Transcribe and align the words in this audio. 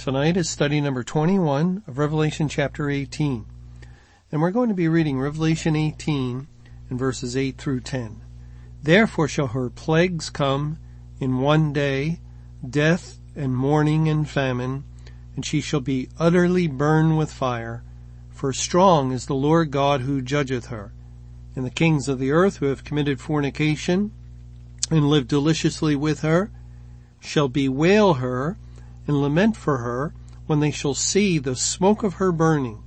Tonight 0.00 0.38
is 0.38 0.48
study 0.48 0.80
number 0.80 1.04
21 1.04 1.82
of 1.86 1.98
Revelation 1.98 2.48
chapter 2.48 2.88
18. 2.88 3.44
And 4.32 4.40
we're 4.40 4.50
going 4.50 4.70
to 4.70 4.74
be 4.74 4.88
reading 4.88 5.20
Revelation 5.20 5.76
18 5.76 6.48
and 6.88 6.98
verses 6.98 7.36
8 7.36 7.58
through 7.58 7.80
10. 7.80 8.22
Therefore 8.82 9.28
shall 9.28 9.48
her 9.48 9.68
plagues 9.68 10.30
come 10.30 10.78
in 11.20 11.40
one 11.40 11.74
day, 11.74 12.20
death 12.66 13.18
and 13.36 13.54
mourning 13.54 14.08
and 14.08 14.26
famine, 14.26 14.84
and 15.36 15.44
she 15.44 15.60
shall 15.60 15.82
be 15.82 16.08
utterly 16.18 16.66
burned 16.66 17.18
with 17.18 17.30
fire. 17.30 17.82
For 18.30 18.54
strong 18.54 19.12
is 19.12 19.26
the 19.26 19.34
Lord 19.34 19.70
God 19.70 20.00
who 20.00 20.22
judgeth 20.22 20.68
her. 20.68 20.94
And 21.54 21.66
the 21.66 21.70
kings 21.70 22.08
of 22.08 22.18
the 22.18 22.30
earth 22.30 22.56
who 22.56 22.66
have 22.66 22.84
committed 22.84 23.20
fornication 23.20 24.12
and 24.90 25.10
lived 25.10 25.28
deliciously 25.28 25.94
with 25.94 26.22
her 26.22 26.50
shall 27.20 27.48
bewail 27.48 28.14
her 28.14 28.56
and 29.10 29.20
lament 29.20 29.56
for 29.56 29.78
her 29.78 30.14
when 30.46 30.60
they 30.60 30.70
shall 30.70 30.94
see 30.94 31.36
the 31.36 31.56
smoke 31.56 32.04
of 32.04 32.14
her 32.14 32.30
burning, 32.30 32.80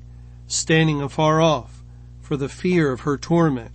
standing 0.48 1.02
afar 1.02 1.42
off, 1.42 1.84
for 2.22 2.38
the 2.38 2.48
fear 2.48 2.94
of 2.94 3.02
her 3.02 3.18
torment, 3.18 3.72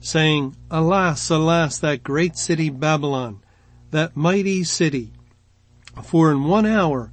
saying, 0.00 0.56
Alas, 0.72 1.30
alas, 1.30 1.78
that 1.78 2.02
great 2.02 2.36
city 2.36 2.68
Babylon, 2.68 3.40
that 3.92 4.16
mighty 4.16 4.64
city, 4.64 5.12
for 6.02 6.32
in 6.32 6.42
one 6.42 6.66
hour 6.66 7.12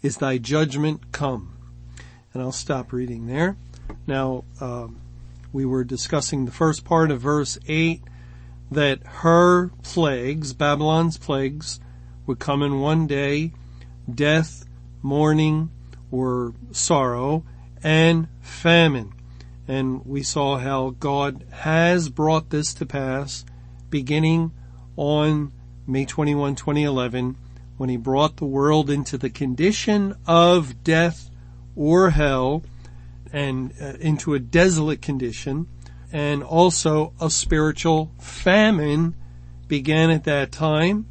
is 0.00 0.16
thy 0.16 0.38
judgment 0.38 1.12
come. 1.12 1.54
And 2.32 2.42
I'll 2.42 2.52
stop 2.52 2.90
reading 2.90 3.26
there. 3.26 3.58
Now, 4.06 4.44
um, 4.62 4.98
we 5.52 5.66
were 5.66 5.84
discussing 5.84 6.46
the 6.46 6.52
first 6.52 6.86
part 6.86 7.10
of 7.10 7.20
verse 7.20 7.58
8, 7.68 8.02
that 8.70 9.06
her 9.06 9.68
plagues, 9.82 10.54
Babylon's 10.54 11.18
plagues, 11.18 11.80
would 12.26 12.38
come 12.38 12.62
in 12.62 12.80
one 12.80 13.06
day 13.06 13.52
death, 14.14 14.64
mourning, 15.02 15.70
or 16.10 16.54
sorrow, 16.70 17.44
and 17.82 18.28
famine. 18.40 19.12
And 19.66 20.04
we 20.04 20.22
saw 20.22 20.58
how 20.58 20.90
God 20.98 21.44
has 21.50 22.08
brought 22.08 22.50
this 22.50 22.74
to 22.74 22.86
pass 22.86 23.44
beginning 23.90 24.52
on 24.96 25.52
May 25.86 26.04
21, 26.04 26.54
2011, 26.54 27.36
when 27.76 27.88
he 27.88 27.96
brought 27.96 28.36
the 28.36 28.44
world 28.44 28.90
into 28.90 29.18
the 29.18 29.30
condition 29.30 30.14
of 30.26 30.84
death 30.84 31.30
or 31.74 32.10
hell 32.10 32.62
and 33.32 33.72
uh, 33.80 33.94
into 33.98 34.34
a 34.34 34.38
desolate 34.38 35.02
condition 35.02 35.66
and 36.12 36.42
also 36.42 37.14
a 37.20 37.30
spiritual 37.30 38.12
famine 38.20 39.14
began 39.68 40.10
at 40.10 40.24
that 40.24 40.52
time 40.52 41.06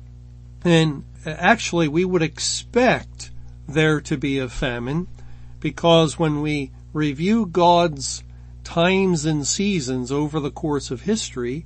and 0.64 1.04
actually 1.26 1.88
we 1.88 2.06
would 2.06 2.22
expect 2.22 3.32
there 3.68 4.02
to 4.02 4.18
be 4.18 4.40
a 4.40 4.50
famine 4.50 5.08
because 5.60 6.18
when 6.18 6.42
we 6.42 6.72
review 6.94 7.46
God's 7.46 8.24
times 8.64 9.26
and 9.26 9.46
seasons 9.46 10.12
over 10.12 10.40
the 10.40 10.52
course 10.52 10.92
of 10.92 11.02
history, 11.02 11.66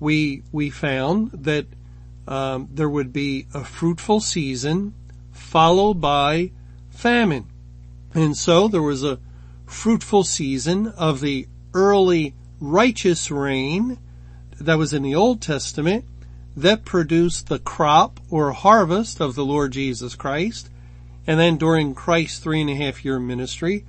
we, 0.00 0.42
we 0.52 0.70
found 0.70 1.30
that 1.32 1.66
um, 2.26 2.68
there 2.70 2.88
would 2.88 3.12
be 3.12 3.46
a 3.54 3.64
fruitful 3.64 4.20
season 4.20 4.94
followed 5.32 6.00
by 6.00 6.50
famine. 6.90 7.46
And 8.14 8.36
so 8.36 8.68
there 8.68 8.82
was 8.82 9.04
a 9.04 9.18
fruitful 9.66 10.24
season 10.24 10.88
of 10.88 11.20
the 11.20 11.46
early 11.74 12.34
righteous 12.60 13.30
reign 13.30 13.98
that 14.60 14.78
was 14.78 14.92
in 14.92 15.02
the 15.02 15.14
Old 15.14 15.40
Testament 15.40 16.04
that 16.58 16.84
produced 16.84 17.48
the 17.48 17.60
crop 17.60 18.18
or 18.30 18.50
harvest 18.50 19.20
of 19.20 19.36
the 19.36 19.44
Lord 19.44 19.72
Jesus 19.72 20.16
Christ. 20.16 20.68
And 21.24 21.38
then 21.38 21.56
during 21.56 21.94
Christ's 21.94 22.40
three 22.40 22.60
and 22.60 22.70
a 22.70 22.74
half 22.74 23.04
year 23.04 23.20
ministry, 23.20 23.84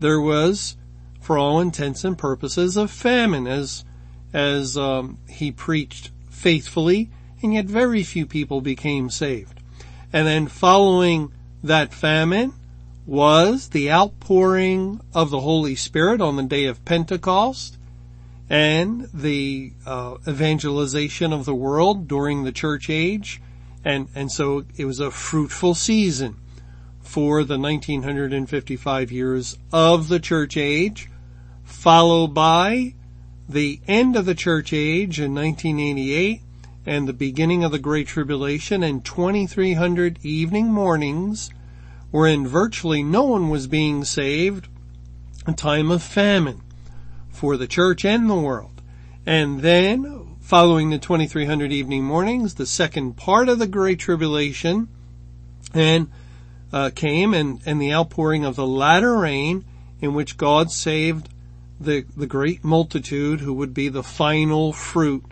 there 0.00 0.20
was, 0.20 0.76
for 1.20 1.36
all 1.36 1.60
intents 1.60 2.02
and 2.02 2.16
purposes, 2.16 2.78
a 2.78 2.88
famine 2.88 3.46
as, 3.46 3.84
as 4.32 4.76
um, 4.76 5.18
he 5.28 5.52
preached 5.52 6.12
faithfully, 6.30 7.10
and 7.42 7.52
yet 7.52 7.66
very 7.66 8.02
few 8.02 8.24
people 8.24 8.62
became 8.62 9.10
saved. 9.10 9.60
And 10.10 10.26
then 10.26 10.46
following 10.46 11.30
that 11.62 11.92
famine 11.92 12.54
was 13.04 13.68
the 13.68 13.90
outpouring 13.90 15.00
of 15.12 15.28
the 15.28 15.40
Holy 15.40 15.74
Spirit 15.74 16.22
on 16.22 16.36
the 16.36 16.42
day 16.42 16.64
of 16.64 16.84
Pentecost, 16.86 17.76
and 18.48 19.08
the 19.14 19.72
uh, 19.86 20.16
evangelization 20.28 21.32
of 21.32 21.44
the 21.44 21.54
world 21.54 22.06
during 22.06 22.44
the 22.44 22.52
church 22.52 22.90
age. 22.90 23.40
And, 23.84 24.08
and 24.14 24.30
so 24.30 24.64
it 24.76 24.84
was 24.84 25.00
a 25.00 25.10
fruitful 25.10 25.74
season 25.74 26.36
for 27.00 27.44
the 27.44 27.58
1955 27.58 29.12
years 29.12 29.58
of 29.72 30.08
the 30.08 30.20
church 30.20 30.56
age, 30.56 31.10
followed 31.62 32.28
by 32.28 32.94
the 33.48 33.80
end 33.86 34.16
of 34.16 34.24
the 34.24 34.34
church 34.34 34.72
age 34.72 35.20
in 35.20 35.34
1988 35.34 36.40
and 36.86 37.08
the 37.08 37.12
beginning 37.12 37.64
of 37.64 37.72
the 37.72 37.78
Great 37.78 38.06
Tribulation 38.06 38.82
and 38.82 39.04
2300 39.04 40.18
evening 40.22 40.72
mornings 40.72 41.50
wherein 42.10 42.46
virtually 42.46 43.02
no 43.02 43.24
one 43.24 43.50
was 43.50 43.66
being 43.66 44.04
saved, 44.04 44.68
a 45.46 45.52
time 45.52 45.90
of 45.90 46.02
famine 46.02 46.62
for 47.34 47.56
the 47.56 47.66
church 47.66 48.04
and 48.04 48.28
the 48.30 48.34
world. 48.34 48.80
And 49.26 49.60
then, 49.60 50.36
following 50.40 50.90
the 50.90 50.98
2300 50.98 51.72
evening 51.72 52.04
mornings, 52.04 52.54
the 52.54 52.66
second 52.66 53.16
part 53.16 53.48
of 53.48 53.58
the 53.58 53.66
Great 53.66 53.98
Tribulation, 53.98 54.88
and 55.72 56.10
uh, 56.72 56.90
came 56.94 57.34
and, 57.34 57.60
and 57.66 57.80
the 57.80 57.92
outpouring 57.92 58.44
of 58.44 58.56
the 58.56 58.66
latter 58.66 59.16
rain 59.16 59.64
in 60.00 60.14
which 60.14 60.36
God 60.36 60.70
saved 60.70 61.28
the, 61.80 62.04
the 62.16 62.26
great 62.26 62.64
multitude 62.64 63.40
who 63.40 63.52
would 63.54 63.74
be 63.74 63.88
the 63.88 64.02
final 64.02 64.72
fruit 64.72 65.24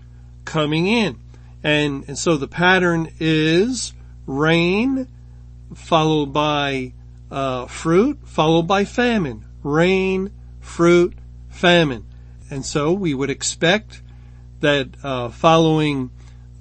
coming 0.45 0.87
in. 0.87 1.19
And, 1.63 2.05
and 2.09 2.19
so 2.19 2.37
the 2.37 2.49
pattern 2.49 3.09
is 3.21 3.93
rain 4.27 5.09
followed 5.75 6.33
by 6.33 6.93
uh, 7.31 7.67
fruit 7.67 8.19
followed 8.25 8.67
by 8.67 8.85
famine. 8.85 9.45
Rain, 9.63 10.31
fruit, 10.61 11.15
famine. 11.53 12.07
And 12.51 12.67
so 12.67 12.93
we 12.93 13.15
would 13.15 13.31
expect 13.31 14.03
that 14.61 14.89
uh, 15.03 15.29
following 15.29 16.11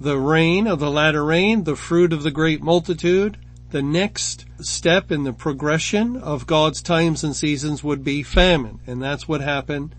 the 0.00 0.18
rain 0.18 0.66
of 0.66 0.80
the 0.80 0.90
latter 0.90 1.24
rain, 1.24 1.64
the 1.64 1.76
fruit 1.76 2.12
of 2.12 2.22
the 2.22 2.30
great 2.30 2.62
multitude, 2.62 3.38
the 3.70 3.82
next 3.82 4.44
step 4.60 5.10
in 5.10 5.24
the 5.24 5.32
progression 5.32 6.16
of 6.16 6.46
God's 6.46 6.82
times 6.82 7.24
and 7.24 7.34
seasons 7.34 7.82
would 7.82 8.04
be 8.04 8.22
famine. 8.22 8.80
And 8.86 9.02
that's 9.02 9.26
what 9.26 9.40
happened 9.40 9.94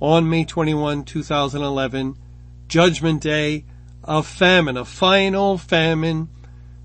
on 0.00 0.28
May 0.28 0.44
21, 0.44 1.04
2011, 1.04 2.16
Judgment 2.68 3.22
Day 3.22 3.64
of 4.04 4.26
famine. 4.26 4.76
A 4.76 4.84
final 4.84 5.56
famine 5.58 6.28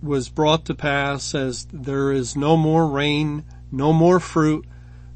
was 0.02 0.30
brought 0.30 0.66
to 0.66 0.76
pass 0.76 1.34
as 1.34 1.66
there 1.72 2.12
is 2.12 2.36
no 2.36 2.58
more 2.58 2.88
rain, 2.88 3.46
no 3.72 3.94
more 3.94 4.20
fruit, 4.20 4.66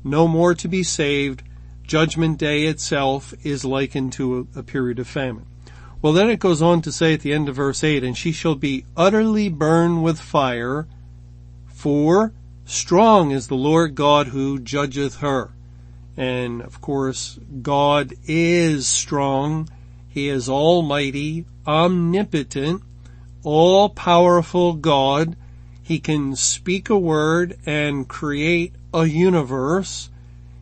no 0.04 0.28
more 0.28 0.56
to 0.56 0.68
be 0.68 0.84
saved, 0.84 1.44
Judgment 1.88 2.38
Day 2.38 2.66
itself 2.66 3.34
is 3.44 3.64
likened 3.64 4.12
to 4.14 4.48
a, 4.56 4.60
a 4.60 4.64
period 4.64 5.00
of 5.00 5.08
famine. 5.08 5.46
Well, 6.02 6.14
then 6.14 6.30
it 6.30 6.40
goes 6.40 6.62
on 6.62 6.82
to 6.82 6.92
say 6.92 7.14
at 7.14 7.22
the 7.22 7.34
end 7.34 7.50
of 7.50 7.56
verse 7.56 7.84
8, 7.84 8.04
and 8.04 8.16
she 8.16 8.34
shall 8.34 8.56
be 8.56 8.86
utterly 8.96 9.50
burned 9.50 10.04
with 10.04 10.20
fire, 10.20 10.86
for 11.66 12.34
strong 12.66 13.32
is 13.32 13.48
the 13.48 13.56
Lord 13.56 13.96
God 13.96 14.28
who 14.28 14.60
judgeth 14.60 15.18
her. 15.18 15.52
And 16.18 16.62
of 16.62 16.82
course, 16.82 17.40
God 17.62 18.14
is 18.26 18.88
strong. 18.88 19.70
He 20.10 20.30
is 20.30 20.50
almighty, 20.50 21.46
omnipotent, 21.66 22.84
all 23.44 23.90
powerful 23.90 24.74
God. 24.74 25.36
He 25.82 26.00
can 26.00 26.36
speak 26.36 26.90
a 26.90 26.98
word 26.98 27.58
and 27.66 28.08
create 28.08 28.76
a 28.94 29.06
universe. 29.06 30.10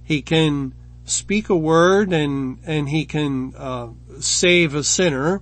He 0.04 0.22
can 0.22 0.74
speak 1.06 1.50
a 1.50 1.56
word 1.56 2.12
and, 2.12 2.60
and 2.66 2.90
he 2.90 3.06
can, 3.06 3.54
uh, 3.56 3.90
save 4.20 4.76
a 4.76 4.84
sinner 4.84 5.42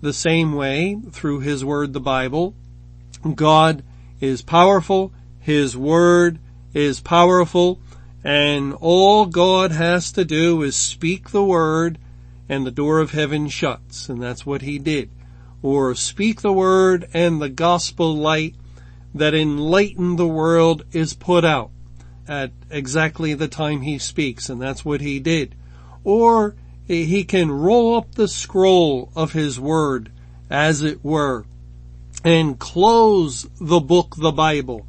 the 0.00 0.12
same 0.12 0.52
way 0.52 0.96
through 1.10 1.40
his 1.40 1.64
word, 1.64 1.92
the 1.92 2.00
Bible. 2.00 2.54
God 3.34 3.82
is 4.20 4.42
powerful. 4.42 5.12
His 5.40 5.76
word 5.76 6.38
is 6.72 7.00
powerful. 7.00 7.80
And 8.22 8.74
all 8.74 9.26
God 9.26 9.72
has 9.72 10.12
to 10.12 10.24
do 10.24 10.62
is 10.62 10.76
speak 10.76 11.30
the 11.30 11.44
word 11.44 11.98
and 12.48 12.66
the 12.66 12.70
door 12.70 13.00
of 13.00 13.12
heaven 13.12 13.48
shuts. 13.48 14.08
And 14.08 14.22
that's 14.22 14.46
what 14.46 14.62
he 14.62 14.78
did. 14.78 15.10
Or 15.62 15.94
speak 15.94 16.40
the 16.40 16.52
word 16.52 17.08
and 17.12 17.40
the 17.40 17.48
gospel 17.48 18.14
light 18.14 18.54
that 19.14 19.34
enlightened 19.34 20.18
the 20.18 20.28
world 20.28 20.84
is 20.92 21.14
put 21.14 21.44
out 21.44 21.70
at 22.28 22.52
exactly 22.70 23.34
the 23.34 23.48
time 23.48 23.80
he 23.80 23.98
speaks. 23.98 24.48
And 24.48 24.60
that's 24.60 24.84
what 24.84 25.00
he 25.00 25.18
did. 25.18 25.54
Or 26.04 26.54
he 26.86 27.24
can 27.24 27.50
roll 27.50 27.96
up 27.96 28.14
the 28.14 28.28
scroll 28.28 29.10
of 29.14 29.32
his 29.32 29.60
word, 29.60 30.10
as 30.48 30.82
it 30.82 31.04
were, 31.04 31.44
and 32.24 32.58
close 32.58 33.46
the 33.60 33.80
book, 33.80 34.16
the 34.16 34.32
Bible, 34.32 34.86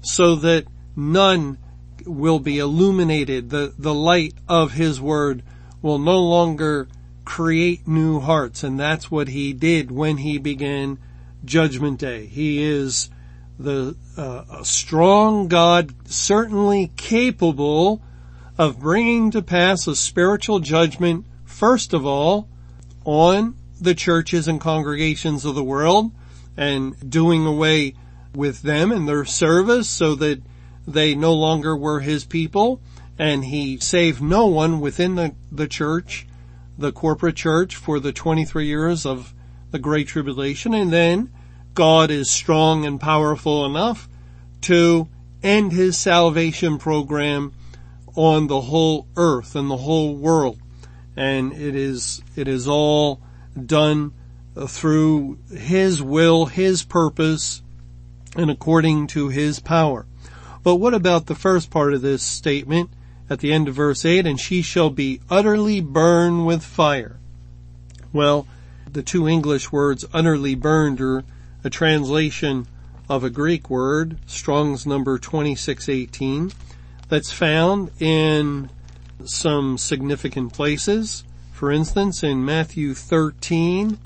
so 0.00 0.34
that 0.36 0.66
none 0.96 1.58
will 2.06 2.38
be 2.38 2.58
illuminated. 2.58 3.50
The, 3.50 3.74
the 3.78 3.94
light 3.94 4.34
of 4.48 4.72
his 4.72 5.00
word 5.00 5.42
will 5.82 5.98
no 5.98 6.18
longer 6.20 6.88
create 7.24 7.86
new 7.86 8.20
hearts. 8.20 8.64
And 8.64 8.80
that's 8.80 9.10
what 9.10 9.28
he 9.28 9.52
did 9.52 9.90
when 9.90 10.18
he 10.18 10.38
began 10.38 10.98
judgment 11.44 11.98
day. 11.98 12.26
He 12.26 12.62
is 12.62 13.10
the 13.58 13.96
uh, 14.16 14.62
strong 14.62 15.48
God, 15.48 15.94
certainly 16.10 16.90
capable 16.96 18.02
of 18.58 18.80
bringing 18.80 19.30
to 19.30 19.42
pass 19.42 19.86
a 19.86 19.96
spiritual 19.96 20.60
judgment, 20.60 21.24
first 21.44 21.92
of 21.92 22.04
all, 22.06 22.48
on 23.04 23.56
the 23.80 23.94
churches 23.94 24.46
and 24.48 24.60
congregations 24.60 25.44
of 25.44 25.54
the 25.54 25.64
world 25.64 26.12
and 26.56 27.10
doing 27.10 27.46
away 27.46 27.94
with 28.34 28.62
them 28.62 28.92
and 28.92 29.08
their 29.08 29.24
service 29.24 29.88
so 29.88 30.14
that 30.14 30.40
they 30.86 31.14
no 31.14 31.32
longer 31.32 31.76
were 31.76 32.00
his 32.00 32.24
people 32.24 32.80
and 33.18 33.44
he 33.44 33.78
saved 33.78 34.22
no 34.22 34.46
one 34.46 34.80
within 34.80 35.14
the, 35.14 35.34
the 35.50 35.68
church, 35.68 36.26
the 36.78 36.92
corporate 36.92 37.36
church 37.36 37.76
for 37.76 38.00
the 38.00 38.12
23 38.12 38.66
years 38.66 39.04
of 39.06 39.34
the 39.70 39.78
Great 39.78 40.08
Tribulation. 40.08 40.74
And 40.74 40.92
then 40.92 41.30
God 41.74 42.10
is 42.10 42.30
strong 42.30 42.84
and 42.84 43.00
powerful 43.00 43.64
enough 43.64 44.08
to 44.62 45.08
end 45.42 45.72
his 45.72 45.96
salvation 45.96 46.78
program 46.78 47.52
on 48.14 48.46
the 48.46 48.60
whole 48.60 49.06
earth 49.16 49.56
and 49.56 49.70
the 49.70 49.78
whole 49.78 50.14
world. 50.14 50.58
And 51.16 51.52
it 51.52 51.74
is, 51.74 52.22
it 52.36 52.48
is 52.48 52.68
all 52.68 53.20
done 53.66 54.12
through 54.66 55.38
his 55.54 56.02
will, 56.02 56.46
his 56.46 56.82
purpose, 56.82 57.62
and 58.36 58.50
according 58.50 59.06
to 59.08 59.28
his 59.28 59.60
power. 59.60 60.06
But 60.62 60.76
what 60.76 60.94
about 60.94 61.26
the 61.26 61.34
first 61.34 61.70
part 61.70 61.94
of 61.94 62.02
this 62.02 62.22
statement 62.22 62.90
at 63.28 63.40
the 63.40 63.52
end 63.52 63.68
of 63.68 63.74
verse 63.74 64.04
8, 64.04 64.26
and 64.26 64.38
she 64.38 64.62
shall 64.62 64.90
be 64.90 65.20
utterly 65.30 65.80
burned 65.80 66.46
with 66.46 66.62
fire? 66.62 67.18
Well, 68.12 68.46
the 68.90 69.02
two 69.02 69.26
English 69.26 69.72
words 69.72 70.04
utterly 70.12 70.54
burned 70.54 71.00
are 71.00 71.24
a 71.64 71.70
translation 71.70 72.66
of 73.08 73.24
a 73.24 73.30
Greek 73.30 73.68
word, 73.68 74.18
Strong's 74.26 74.86
number 74.86 75.18
2618, 75.18 76.52
that's 77.08 77.32
found 77.32 77.90
in 78.00 78.70
some 79.24 79.78
significant 79.78 80.52
places. 80.52 81.24
For 81.52 81.70
instance, 81.70 82.22
in 82.22 82.44
Matthew 82.44 82.94
13, 82.94 83.98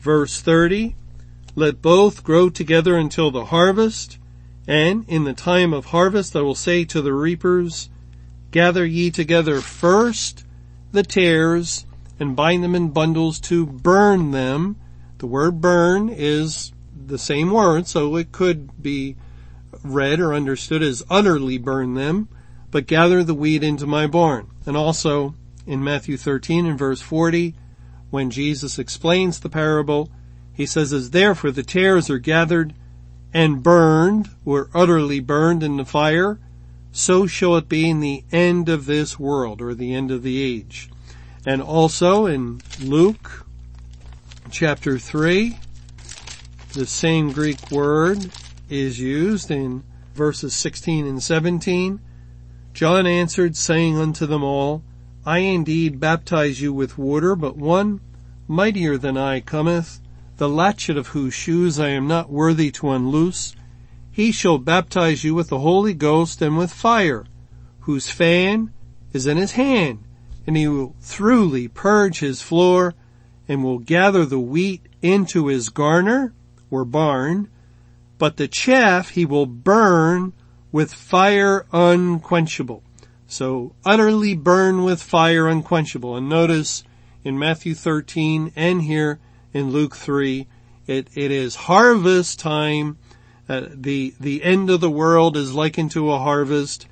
verse 0.00 0.40
30, 0.40 0.96
let 1.56 1.82
both 1.82 2.22
grow 2.22 2.48
together 2.48 2.96
until 2.96 3.30
the 3.30 3.46
harvest, 3.46 4.18
and 4.66 5.04
in 5.08 5.24
the 5.24 5.32
time 5.32 5.72
of 5.72 5.86
harvest 5.86 6.36
I 6.36 6.42
will 6.42 6.54
say 6.54 6.84
to 6.84 7.02
the 7.02 7.12
reapers, 7.12 7.88
gather 8.50 8.84
ye 8.84 9.10
together 9.10 9.60
first 9.60 10.44
the 10.92 11.02
tares 11.02 11.86
and 12.18 12.36
bind 12.36 12.62
them 12.62 12.74
in 12.74 12.90
bundles 12.90 13.40
to 13.40 13.66
burn 13.66 14.30
them. 14.30 14.76
The 15.20 15.26
word 15.26 15.60
burn 15.60 16.08
is 16.08 16.72
the 17.06 17.18
same 17.18 17.50
word, 17.50 17.86
so 17.86 18.16
it 18.16 18.32
could 18.32 18.82
be 18.82 19.16
read 19.84 20.18
or 20.18 20.32
understood 20.32 20.82
as 20.82 21.02
utterly 21.10 21.58
burn 21.58 21.92
them, 21.92 22.30
but 22.70 22.86
gather 22.86 23.22
the 23.22 23.34
wheat 23.34 23.62
into 23.62 23.86
my 23.86 24.06
barn. 24.06 24.46
And 24.64 24.78
also 24.78 25.34
in 25.66 25.84
Matthew 25.84 26.16
13 26.16 26.64
and 26.64 26.78
verse 26.78 27.02
40, 27.02 27.54
when 28.08 28.30
Jesus 28.30 28.78
explains 28.78 29.40
the 29.40 29.50
parable, 29.50 30.10
he 30.54 30.64
says, 30.64 30.90
as 30.90 31.10
therefore 31.10 31.50
the 31.50 31.62
tares 31.62 32.08
are 32.08 32.18
gathered 32.18 32.72
and 33.34 33.62
burned 33.62 34.30
or 34.46 34.70
utterly 34.72 35.20
burned 35.20 35.62
in 35.62 35.76
the 35.76 35.84
fire, 35.84 36.40
so 36.92 37.26
shall 37.26 37.56
it 37.56 37.68
be 37.68 37.90
in 37.90 38.00
the 38.00 38.24
end 38.32 38.70
of 38.70 38.86
this 38.86 39.18
world 39.18 39.60
or 39.60 39.74
the 39.74 39.94
end 39.94 40.10
of 40.10 40.22
the 40.22 40.42
age. 40.42 40.88
And 41.44 41.60
also 41.60 42.24
in 42.24 42.62
Luke 42.80 43.44
chapter 44.50 44.98
3, 44.98 45.56
the 46.72 46.84
same 46.84 47.30
Greek 47.30 47.70
word 47.70 48.30
is 48.68 48.98
used 48.98 49.50
in 49.50 49.84
verses 50.14 50.54
16 50.54 51.06
and 51.06 51.22
17. 51.22 52.00
John 52.74 53.06
answered 53.06 53.56
saying 53.56 53.96
unto 53.96 54.26
them 54.26 54.42
all, 54.42 54.82
I 55.24 55.38
indeed 55.38 56.00
baptize 56.00 56.60
you 56.60 56.72
with 56.72 56.98
water, 56.98 57.36
but 57.36 57.56
one 57.56 58.00
mightier 58.48 58.98
than 58.98 59.16
I 59.16 59.40
cometh, 59.40 60.00
the 60.36 60.48
latchet 60.48 60.96
of 60.96 61.08
whose 61.08 61.34
shoes 61.34 61.78
I 61.78 61.88
am 61.90 62.08
not 62.08 62.30
worthy 62.30 62.70
to 62.72 62.90
unloose. 62.90 63.54
He 64.10 64.32
shall 64.32 64.58
baptize 64.58 65.22
you 65.22 65.34
with 65.34 65.48
the 65.48 65.60
Holy 65.60 65.94
Ghost 65.94 66.42
and 66.42 66.58
with 66.58 66.72
fire, 66.72 67.24
whose 67.80 68.10
fan 68.10 68.72
is 69.12 69.26
in 69.26 69.36
his 69.36 69.52
hand, 69.52 70.00
and 70.46 70.56
he 70.56 70.66
will 70.66 70.96
thoroughly 71.00 71.68
purge 71.68 72.18
his 72.18 72.42
floor 72.42 72.94
and 73.50 73.64
will 73.64 73.80
gather 73.80 74.24
the 74.24 74.38
wheat 74.38 74.80
into 75.02 75.48
his 75.48 75.70
garner 75.70 76.32
or 76.70 76.84
barn, 76.84 77.50
but 78.16 78.36
the 78.36 78.46
chaff 78.46 79.08
he 79.08 79.24
will 79.24 79.44
burn 79.44 80.32
with 80.70 80.94
fire 80.94 81.66
unquenchable. 81.72 82.84
So 83.26 83.74
utterly 83.84 84.36
burn 84.36 84.84
with 84.84 85.02
fire 85.02 85.48
unquenchable. 85.48 86.16
And 86.16 86.28
notice 86.28 86.84
in 87.24 87.40
Matthew 87.40 87.74
13 87.74 88.52
and 88.54 88.82
here 88.82 89.18
in 89.52 89.72
Luke 89.72 89.96
3. 89.96 90.46
It, 90.86 91.08
it 91.16 91.32
is 91.32 91.56
harvest 91.56 92.38
time. 92.38 92.98
Uh, 93.48 93.62
the, 93.68 94.14
the 94.20 94.44
end 94.44 94.70
of 94.70 94.80
the 94.80 94.88
world 94.88 95.36
is 95.36 95.54
likened 95.54 95.90
to 95.90 96.12
a 96.12 96.20
harvest 96.20 96.86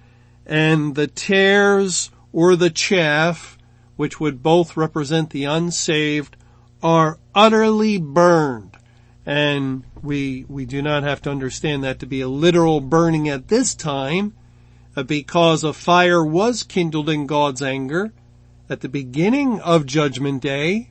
and 0.44 0.97
the 0.97 1.06
tares 1.06 2.11
or 2.32 2.56
the 2.56 2.71
chaff, 2.71 3.56
which 3.94 4.18
would 4.18 4.42
both 4.42 4.76
represent 4.76 5.30
the 5.30 5.44
unsaved, 5.44 6.35
are 6.82 7.18
utterly 7.35 7.99
burned. 7.99 8.76
And 9.26 9.85
we, 10.02 10.44
we 10.49 10.64
do 10.64 10.80
not 10.80 11.02
have 11.02 11.20
to 11.23 11.30
understand 11.30 11.85
that 11.85 11.99
to 12.00 12.06
be 12.06 12.20
a 12.20 12.28
literal 12.28 12.80
burning 12.80 13.28
at 13.28 13.49
this 13.49 13.75
time, 13.75 14.35
uh, 14.97 15.02
because 15.02 15.64
a 15.64 15.73
fire 15.73 16.25
was 16.25 16.62
kindled 16.62 17.08
in 17.08 17.26
God's 17.26 17.62
anger 17.62 18.12
at 18.70 18.80
the 18.80 18.88
beginning 18.88 19.61
of 19.61 19.87
judgment 19.87 20.42
day, 20.42 20.90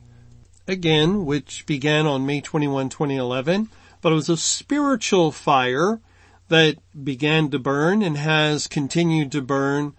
again, 0.66 1.24
which 1.24 1.66
began 1.66 2.06
on 2.06 2.26
May 2.26 2.40
21, 2.40 2.88
2011, 2.88 3.68
but 4.00 4.12
it 4.12 4.14
was 4.14 4.28
a 4.28 4.36
spiritual 4.36 5.32
fire 5.32 6.00
that 6.48 6.76
began 7.04 7.50
to 7.50 7.58
burn 7.58 8.02
and 8.02 8.16
has 8.16 8.66
continued 8.66 9.32
to 9.32 9.42
burn 9.42 9.94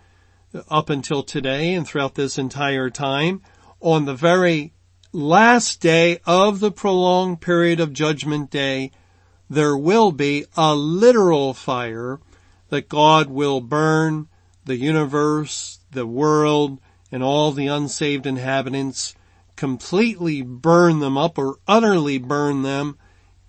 up 0.69 0.89
until 0.89 1.23
today 1.23 1.73
and 1.73 1.87
throughout 1.87 2.15
this 2.15 2.37
entire 2.37 2.89
time. 2.89 3.41
On 3.81 4.05
the 4.05 4.13
very 4.13 4.73
last 5.11 5.81
day 5.81 6.19
of 6.25 6.59
the 6.59 6.71
prolonged 6.71 7.41
period 7.41 7.79
of 7.79 7.93
judgment 7.93 8.49
day, 8.49 8.91
there 9.49 9.75
will 9.75 10.11
be 10.11 10.45
a 10.55 10.75
literal 10.75 11.53
fire 11.53 12.19
that 12.69 12.89
God 12.89 13.29
will 13.29 13.61
burn 13.61 14.27
the 14.65 14.77
universe, 14.77 15.79
the 15.91 16.05
world, 16.05 16.79
and 17.11 17.23
all 17.23 17.51
the 17.51 17.67
unsaved 17.67 18.27
inhabitants 18.27 19.15
completely 19.55 20.41
burn 20.41 20.99
them 20.99 21.17
up 21.17 21.37
or 21.37 21.57
utterly 21.67 22.17
burn 22.19 22.61
them 22.61 22.97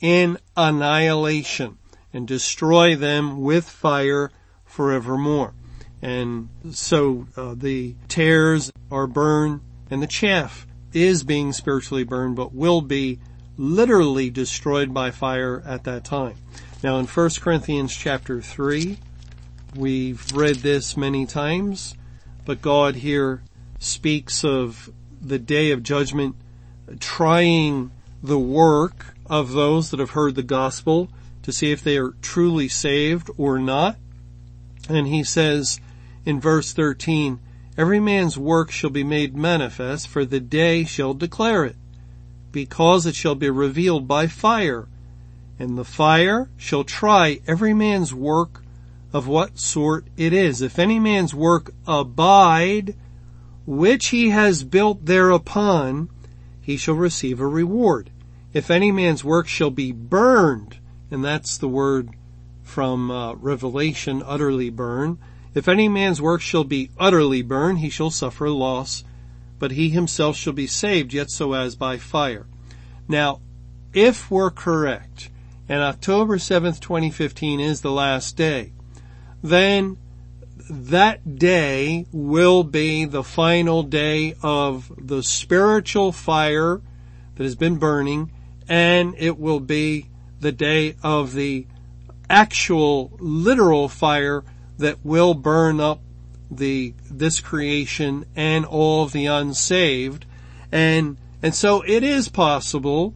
in 0.00 0.38
annihilation 0.57 1.76
and 2.12 2.26
destroy 2.26 2.97
them 2.97 3.43
with 3.43 3.69
fire 3.69 4.31
forevermore. 4.64 5.55
And 6.00 6.49
so 6.73 7.26
uh, 7.37 7.55
the 7.55 7.95
tares 8.09 8.73
are 8.90 9.07
burned 9.07 9.61
and 9.90 10.02
the 10.02 10.07
chaff 10.07 10.67
is 10.92 11.23
being 11.23 11.52
spiritually 11.52 12.04
burned 12.04 12.37
but 12.37 12.54
will 12.54 12.80
be 12.80 13.18
literally 13.56 14.30
destroyed 14.30 14.94
by 14.94 15.11
fire 15.11 15.62
at 15.66 15.85
that 15.85 16.04
time. 16.04 16.35
Now 16.82 16.99
in 16.99 17.06
1 17.06 17.30
Corinthians 17.40 17.94
chapter 17.94 18.40
3, 18.40 18.99
we've 19.76 20.32
read 20.32 20.56
this 20.56 20.97
many 20.97 21.26
times, 21.26 21.94
but 22.44 22.62
God 22.62 22.97
here 22.97 23.42
speaks 23.78 24.44
of 24.44 24.90
the 25.20 25.38
day 25.38 25.73
of 25.73 25.82
judgment, 25.82 26.37
trying 26.99 27.90
the 28.23 28.38
work 28.38 29.14
of 29.26 29.52
those 29.52 29.90
that 29.90 30.00
have 30.00 30.11
heard 30.11 30.35
the 30.35 30.42
gospel 30.42 31.11
to 31.42 31.52
see 31.52 31.70
if 31.70 31.82
they 31.82 31.97
are 31.97 32.14
truly 32.23 32.68
saved 32.68 33.30
or 33.37 33.59
not. 33.59 33.97
And 34.88 35.06
he 35.06 35.23
says 35.23 35.80
in 36.25 36.40
verse 36.40 36.73
13, 36.73 37.38
every 37.80 37.99
man's 37.99 38.37
work 38.37 38.70
shall 38.70 38.90
be 38.90 39.02
made 39.02 39.34
manifest, 39.34 40.06
for 40.06 40.26
the 40.26 40.38
day 40.38 40.84
shall 40.84 41.14
declare 41.14 41.64
it, 41.64 41.76
because 42.52 43.06
it 43.06 43.14
shall 43.14 43.34
be 43.34 43.49
revealed 43.49 44.06
by 44.06 44.26
fire, 44.26 44.87
and 45.58 45.78
the 45.78 45.84
fire 45.84 46.50
shall 46.58 46.84
try 46.84 47.40
every 47.46 47.72
man's 47.72 48.12
work 48.12 48.62
of 49.14 49.26
what 49.26 49.58
sort 49.58 50.04
it 50.18 50.30
is. 50.30 50.60
If 50.60 50.78
any 50.78 50.99
man's 50.99 51.32
work 51.32 51.72
abide, 51.87 52.94
which 53.64 54.08
he 54.08 54.28
has 54.28 54.62
built 54.62 55.06
thereupon, 55.06 56.10
he 56.60 56.76
shall 56.76 56.96
receive 56.96 57.40
a 57.40 57.46
reward. 57.46 58.10
If 58.52 58.70
any 58.70 58.92
man's 58.92 59.25
work 59.25 59.49
shall 59.49 59.70
be 59.70 59.90
burned, 59.90 60.76
and 61.10 61.25
that's 61.25 61.56
the 61.56 61.68
word 61.68 62.10
from 62.62 63.10
uh, 63.10 63.32
Revelation, 63.37 64.22
utterly 64.26 64.68
burn. 64.68 65.16
If 65.54 65.66
any 65.66 65.88
man's 65.88 66.23
work 66.23 66.40
shall 66.40 66.64
be 66.64 66.90
utterly 66.99 67.42
burned, 67.42 67.78
he 67.78 67.90
shall 67.90 68.11
suffer 68.11 68.49
loss, 68.50 69.04
but 69.59 69.73
he 69.73 69.90
himself 69.90 70.37
shall 70.37 70.52
be 70.52 70.66
saved, 70.66 71.12
yet 71.12 71.30
so 71.30 71.52
as 71.52 71.75
by 71.75 71.99
fire. 71.99 72.47
Now, 73.09 73.40
if 73.92 74.30
we're 74.30 74.50
correct, 74.50 75.30
and 75.69 75.83
October 75.83 76.38
7th, 76.38 76.80
2015 76.80 77.59
is 77.59 77.80
the 77.80 77.90
last 77.90 78.37
day, 78.37 78.73
then 79.42 79.97
that 80.69 81.37
day 81.37 82.07
will 82.12 82.62
be 82.62 83.04
the 83.04 83.25
final 83.25 83.83
day 83.83 84.35
of 84.42 84.92
the 84.97 85.23
spiritual 85.23 86.12
fire 86.12 86.80
that 87.35 87.42
has 87.42 87.57
been 87.57 87.76
burning, 87.76 88.30
and 88.69 89.14
it 89.19 89.37
will 89.37 89.59
be 89.59 90.09
the 90.38 90.52
day 90.52 90.95
of 91.02 91.35
the 91.35 91.66
actual 92.28 93.11
literal 93.19 93.88
fire 93.88 94.45
that 94.80 95.04
will 95.04 95.34
burn 95.34 95.80
up 95.80 96.00
the 96.50 96.92
this 97.08 97.40
creation 97.40 98.26
and 98.34 98.64
all 98.66 99.04
of 99.04 99.12
the 99.12 99.26
unsaved. 99.26 100.26
And 100.72 101.16
and 101.42 101.54
so 101.54 101.82
it 101.87 102.02
is 102.02 102.28
possible 102.28 103.14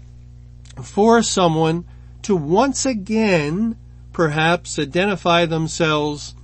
for 0.82 1.22
someone 1.22 1.84
to 2.22 2.36
once 2.36 2.86
again 2.86 3.76
perhaps 4.12 4.78
identify 4.78 5.44
themselves 5.44 6.34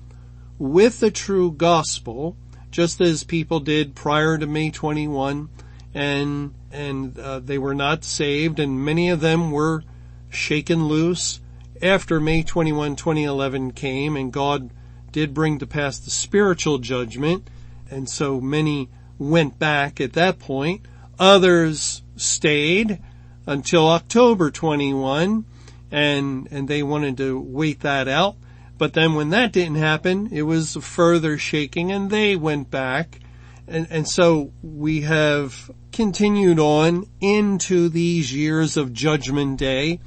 with 0.59 1.01
the 1.01 1.11
true 1.11 1.51
gospel, 1.51 2.37
just 2.71 3.01
as 3.01 3.25
people 3.25 3.61
did 3.61 3.95
prior 3.95 4.37
to 4.37 4.47
May 4.47 4.71
21, 4.71 5.49
and 5.95 6.55
and 6.71 7.19
uh, 7.19 7.41
they 7.41 7.59
were 7.59 7.75
not 7.75 8.05
saved, 8.05 8.59
and 8.61 8.85
many 8.85 9.09
of 9.09 9.21
them 9.21 9.51
were 9.51 9.83
shaken 10.29 10.87
loose 10.87 11.41
after 11.83 12.21
May 12.21 12.43
21, 12.43 12.95
2011 12.95 13.73
came, 13.73 14.17
and 14.17 14.33
God 14.33 14.71
did 15.13 15.35
bring 15.35 15.59
to 15.59 15.67
pass 15.67 15.99
the 15.99 16.11
spiritual 16.11 16.79
judgment, 16.79 17.49
and 17.91 18.09
so 18.09 18.41
many 18.41 18.89
went 19.19 19.59
back 19.59 20.01
at 20.01 20.15
that 20.15 20.39
point. 20.39 20.87
Others 21.19 22.03
stayed 22.17 22.99
until 23.47 23.89
October 23.89 24.51
21, 24.51 25.45
and, 25.91 26.49
and 26.51 26.69
they 26.69 26.83
wanted 26.83 27.17
to 27.19 27.41
wait 27.41 27.81
that 27.81 28.09
out. 28.09 28.37
But 28.81 28.95
then 28.95 29.15
when 29.15 29.29
that 29.29 29.53
didn't 29.53 29.75
happen, 29.75 30.31
it 30.33 30.41
was 30.41 30.75
further 30.77 31.37
shaking 31.37 31.93
and 31.93 32.09
they 32.09 32.35
went 32.35 32.71
back. 32.71 33.21
And, 33.69 33.87
and 33.91 34.09
so 34.09 34.53
we 34.63 35.03
have 35.03 35.71
continued 35.93 36.59
on 36.59 37.07
into 37.21 37.91
these 37.91 38.33
years 38.33 38.79
of 38.79 38.95
judgment 38.95 39.59
day. 39.59 40.01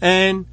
And 0.00 0.46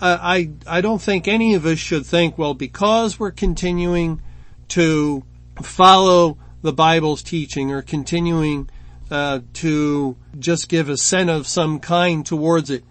I, 0.00 0.50
I 0.66 0.80
don't 0.80 1.00
think 1.00 1.28
any 1.28 1.54
of 1.54 1.64
us 1.64 1.78
should 1.78 2.04
think, 2.04 2.36
well, 2.36 2.54
because 2.54 3.20
we're 3.20 3.30
continuing 3.30 4.20
to 4.68 5.24
follow 5.62 6.38
the 6.62 6.72
Bible's 6.72 7.22
teaching 7.22 7.70
or 7.70 7.82
continuing 7.82 8.68
uh, 9.10 9.40
to 9.54 10.16
just 10.38 10.68
give 10.68 10.88
a 10.88 10.96
scent 10.96 11.30
of 11.30 11.46
some 11.46 11.80
kind 11.80 12.24
towards 12.24 12.70
it, 12.70 12.84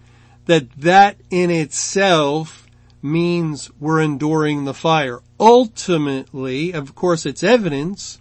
that 0.46 0.70
that 0.72 1.16
in 1.30 1.50
itself 1.50 2.66
means 3.02 3.70
we're 3.78 4.00
enduring 4.00 4.64
the 4.64 4.74
fire. 4.74 5.20
Ultimately, 5.38 6.72
of 6.72 6.94
course, 6.94 7.24
it's 7.24 7.42
evidence 7.42 8.20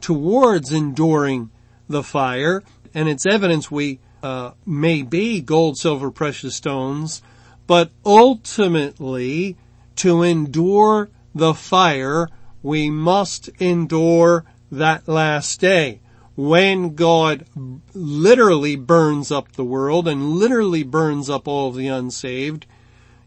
towards 0.00 0.72
enduring 0.72 1.50
the 1.88 2.02
fire, 2.02 2.62
and 2.94 3.08
it's 3.08 3.26
evidence 3.26 3.70
we 3.70 3.98
uh, 4.22 4.52
may 4.64 5.02
be 5.02 5.40
gold, 5.40 5.76
silver, 5.76 6.10
precious 6.10 6.54
stones, 6.54 7.22
but 7.66 7.90
ultimately, 8.04 9.56
to 9.96 10.22
endure 10.22 11.10
the 11.34 11.54
fire, 11.54 12.28
we 12.62 12.90
must 12.90 13.48
endure 13.60 14.44
that 14.70 15.06
last 15.06 15.60
day 15.60 16.00
when 16.34 16.94
God 16.94 17.46
literally 17.94 18.76
burns 18.76 19.30
up 19.30 19.52
the 19.52 19.64
world 19.64 20.08
and 20.08 20.30
literally 20.30 20.82
burns 20.82 21.28
up 21.28 21.46
all 21.46 21.68
of 21.68 21.76
the 21.76 21.88
unsaved, 21.88 22.66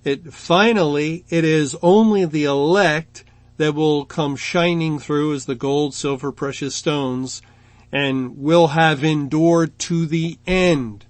it 0.04 0.34
finally, 0.34 1.26
it 1.30 1.44
is 1.44 1.76
only 1.82 2.26
the 2.26 2.46
elect 2.46 3.24
that 3.58 3.74
will 3.74 4.06
come 4.06 4.36
shining 4.36 5.00
through 5.00 5.34
as 5.34 5.46
the 5.46 5.56
gold, 5.56 5.94
silver, 5.94 6.32
precious 6.32 6.76
stones 6.76 7.42
and 7.92 8.38
will 8.38 8.68
have 8.68 9.04
endured 9.04 9.78
to 9.80 10.06
the 10.06 10.38
end. 10.46 11.06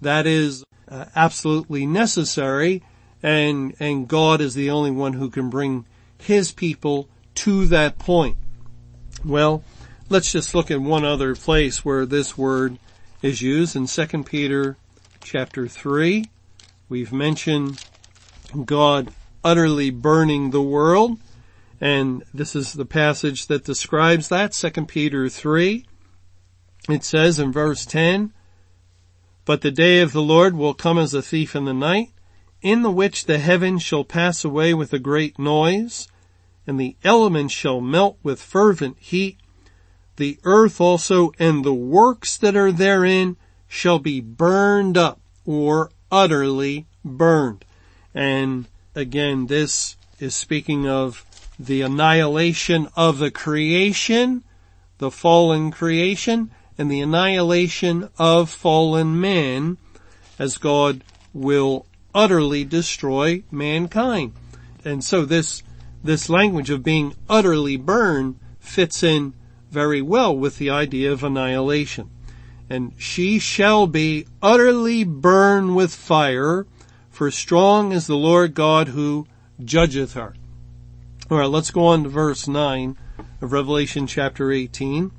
That 0.00 0.26
is 0.26 0.64
uh, 0.90 1.06
absolutely 1.14 1.86
necessary 1.86 2.82
and, 3.22 3.74
and 3.80 4.08
God 4.08 4.40
is 4.40 4.54
the 4.54 4.70
only 4.70 4.90
one 4.90 5.14
who 5.14 5.30
can 5.30 5.50
bring 5.50 5.86
his 6.18 6.52
people 6.52 7.08
to 7.36 7.66
that 7.66 7.98
point. 7.98 8.36
Well, 9.24 9.64
Let's 10.10 10.32
just 10.32 10.54
look 10.54 10.70
at 10.70 10.80
one 10.80 11.04
other 11.04 11.34
place 11.34 11.84
where 11.84 12.06
this 12.06 12.38
word 12.38 12.78
is 13.20 13.42
used 13.42 13.76
in 13.76 13.86
2 13.86 14.24
Peter 14.24 14.78
chapter 15.22 15.68
3. 15.68 16.24
We've 16.88 17.12
mentioned 17.12 17.84
God 18.64 19.10
utterly 19.44 19.90
burning 19.90 20.50
the 20.50 20.62
world 20.62 21.18
and 21.78 22.24
this 22.32 22.56
is 22.56 22.72
the 22.72 22.86
passage 22.86 23.48
that 23.48 23.64
describes 23.64 24.30
that, 24.30 24.52
2 24.52 24.86
Peter 24.86 25.28
3. 25.28 25.84
It 26.88 27.04
says 27.04 27.38
in 27.38 27.52
verse 27.52 27.84
10, 27.84 28.32
But 29.48 29.62
the 29.62 29.70
day 29.70 30.00
of 30.00 30.12
the 30.12 30.20
Lord 30.20 30.56
will 30.56 30.74
come 30.74 30.98
as 30.98 31.14
a 31.14 31.22
thief 31.22 31.56
in 31.56 31.64
the 31.64 31.72
night, 31.72 32.10
in 32.60 32.82
the 32.82 32.90
which 32.90 33.24
the 33.24 33.38
heavens 33.38 33.82
shall 33.82 34.04
pass 34.04 34.44
away 34.44 34.74
with 34.74 34.92
a 34.92 34.98
great 34.98 35.38
noise, 35.38 36.06
and 36.66 36.78
the 36.78 36.96
elements 37.02 37.54
shall 37.54 37.80
melt 37.80 38.18
with 38.22 38.42
fervent 38.42 38.98
heat, 39.00 39.38
the 40.16 40.38
earth 40.44 40.82
also 40.82 41.32
and 41.38 41.64
the 41.64 41.72
works 41.72 42.36
that 42.36 42.56
are 42.56 42.70
therein 42.70 43.38
shall 43.66 43.98
be 43.98 44.20
burned 44.20 44.98
up 44.98 45.18
or 45.46 45.92
utterly 46.12 46.86
burned. 47.02 47.64
And 48.14 48.68
again, 48.94 49.46
this 49.46 49.96
is 50.20 50.34
speaking 50.34 50.86
of 50.86 51.24
the 51.58 51.80
annihilation 51.80 52.88
of 52.94 53.16
the 53.16 53.30
creation, 53.30 54.44
the 54.98 55.10
fallen 55.10 55.70
creation, 55.70 56.50
and 56.78 56.90
the 56.90 57.00
annihilation 57.00 58.08
of 58.18 58.48
fallen 58.48 59.20
man 59.20 59.76
as 60.38 60.56
God 60.56 61.02
will 61.34 61.84
utterly 62.14 62.64
destroy 62.64 63.42
mankind. 63.50 64.32
And 64.84 65.02
so 65.02 65.24
this, 65.24 65.62
this 66.02 66.30
language 66.30 66.70
of 66.70 66.84
being 66.84 67.14
utterly 67.28 67.76
burned 67.76 68.38
fits 68.60 69.02
in 69.02 69.34
very 69.70 70.00
well 70.00 70.34
with 70.34 70.58
the 70.58 70.70
idea 70.70 71.12
of 71.12 71.24
annihilation. 71.24 72.10
And 72.70 72.92
she 72.96 73.38
shall 73.38 73.86
be 73.86 74.26
utterly 74.40 75.02
burned 75.04 75.74
with 75.74 75.94
fire, 75.94 76.66
for 77.10 77.30
strong 77.30 77.92
is 77.92 78.06
the 78.06 78.16
Lord 78.16 78.54
God 78.54 78.88
who 78.88 79.26
judgeth 79.62 80.14
her. 80.14 80.34
Alright, 81.30 81.50
let's 81.50 81.70
go 81.70 81.86
on 81.86 82.04
to 82.04 82.08
verse 82.08 82.46
9 82.46 82.96
of 83.40 83.52
Revelation 83.52 84.06
chapter 84.06 84.52
18. 84.52 85.10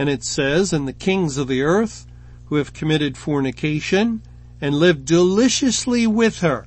And 0.00 0.08
it 0.08 0.24
says, 0.24 0.72
And 0.72 0.88
the 0.88 0.94
kings 0.94 1.36
of 1.36 1.46
the 1.46 1.60
earth 1.60 2.06
who 2.46 2.54
have 2.54 2.72
committed 2.72 3.18
fornication 3.18 4.22
and 4.58 4.74
lived 4.76 5.04
deliciously 5.04 6.06
with 6.06 6.38
her. 6.38 6.66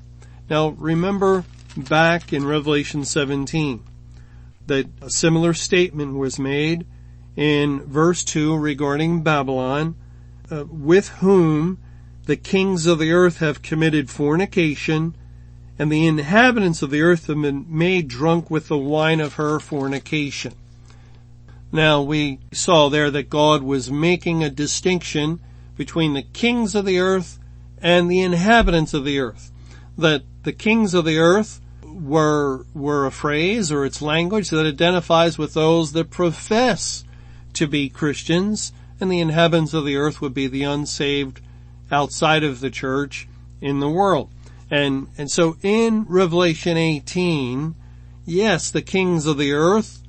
Now 0.51 0.69
remember 0.77 1.43
back 1.75 2.31
in 2.31 2.45
Revelation 2.45 3.05
17 3.05 3.83
that 4.67 4.85
a 5.01 5.09
similar 5.09 5.55
statement 5.55 6.13
was 6.13 6.37
made 6.37 6.85
in 7.35 7.81
verse 7.87 8.23
2 8.23 8.55
regarding 8.55 9.23
Babylon, 9.23 9.95
uh, 10.51 10.65
with 10.69 11.07
whom 11.07 11.79
the 12.27 12.37
kings 12.37 12.85
of 12.85 12.99
the 12.99 13.13
earth 13.13 13.39
have 13.39 13.63
committed 13.63 14.11
fornication, 14.11 15.15
and 15.79 15.91
the 15.91 16.05
inhabitants 16.05 16.83
of 16.83 16.91
the 16.91 17.01
earth 17.01 17.25
have 17.25 17.41
been 17.41 17.65
made 17.67 18.07
drunk 18.07 18.51
with 18.51 18.67
the 18.67 18.77
wine 18.77 19.19
of 19.19 19.33
her 19.33 19.59
fornication. 19.59 20.53
Now 21.73 22.03
we 22.03 22.37
saw 22.51 22.87
there 22.87 23.09
that 23.09 23.31
God 23.31 23.63
was 23.63 23.89
making 23.89 24.43
a 24.43 24.51
distinction 24.51 25.39
between 25.75 26.13
the 26.13 26.21
kings 26.21 26.75
of 26.75 26.85
the 26.85 26.99
earth 26.99 27.39
and 27.81 28.09
the 28.09 28.21
inhabitants 28.21 28.93
of 28.93 29.05
the 29.05 29.17
earth. 29.17 29.51
That 29.97 30.21
the 30.43 30.53
kings 30.53 30.93
of 30.93 31.03
the 31.03 31.17
earth 31.17 31.59
were, 31.83 32.67
were 32.75 33.07
a 33.07 33.11
phrase 33.11 33.71
or 33.71 33.85
its 33.85 34.03
language 34.03 34.51
that 34.51 34.67
identifies 34.67 35.39
with 35.39 35.55
those 35.55 35.93
that 35.93 36.11
profess 36.11 37.05
to 37.53 37.65
be 37.65 37.89
Christians 37.89 38.71
and 38.99 39.11
the 39.11 39.19
inhabitants 39.19 39.73
of 39.73 39.83
the 39.83 39.95
earth 39.95 40.21
would 40.21 40.35
be 40.35 40.45
the 40.45 40.63
unsaved 40.63 41.41
outside 41.91 42.43
of 42.43 42.59
the 42.59 42.69
church 42.69 43.27
in 43.61 43.79
the 43.79 43.89
world. 43.89 44.29
And, 44.69 45.07
and 45.17 45.29
so 45.29 45.57
in 45.63 46.03
Revelation 46.03 46.77
18, 46.77 47.73
yes, 48.25 48.69
the 48.69 48.83
kings 48.83 49.25
of 49.25 49.39
the 49.39 49.53
earth, 49.53 50.02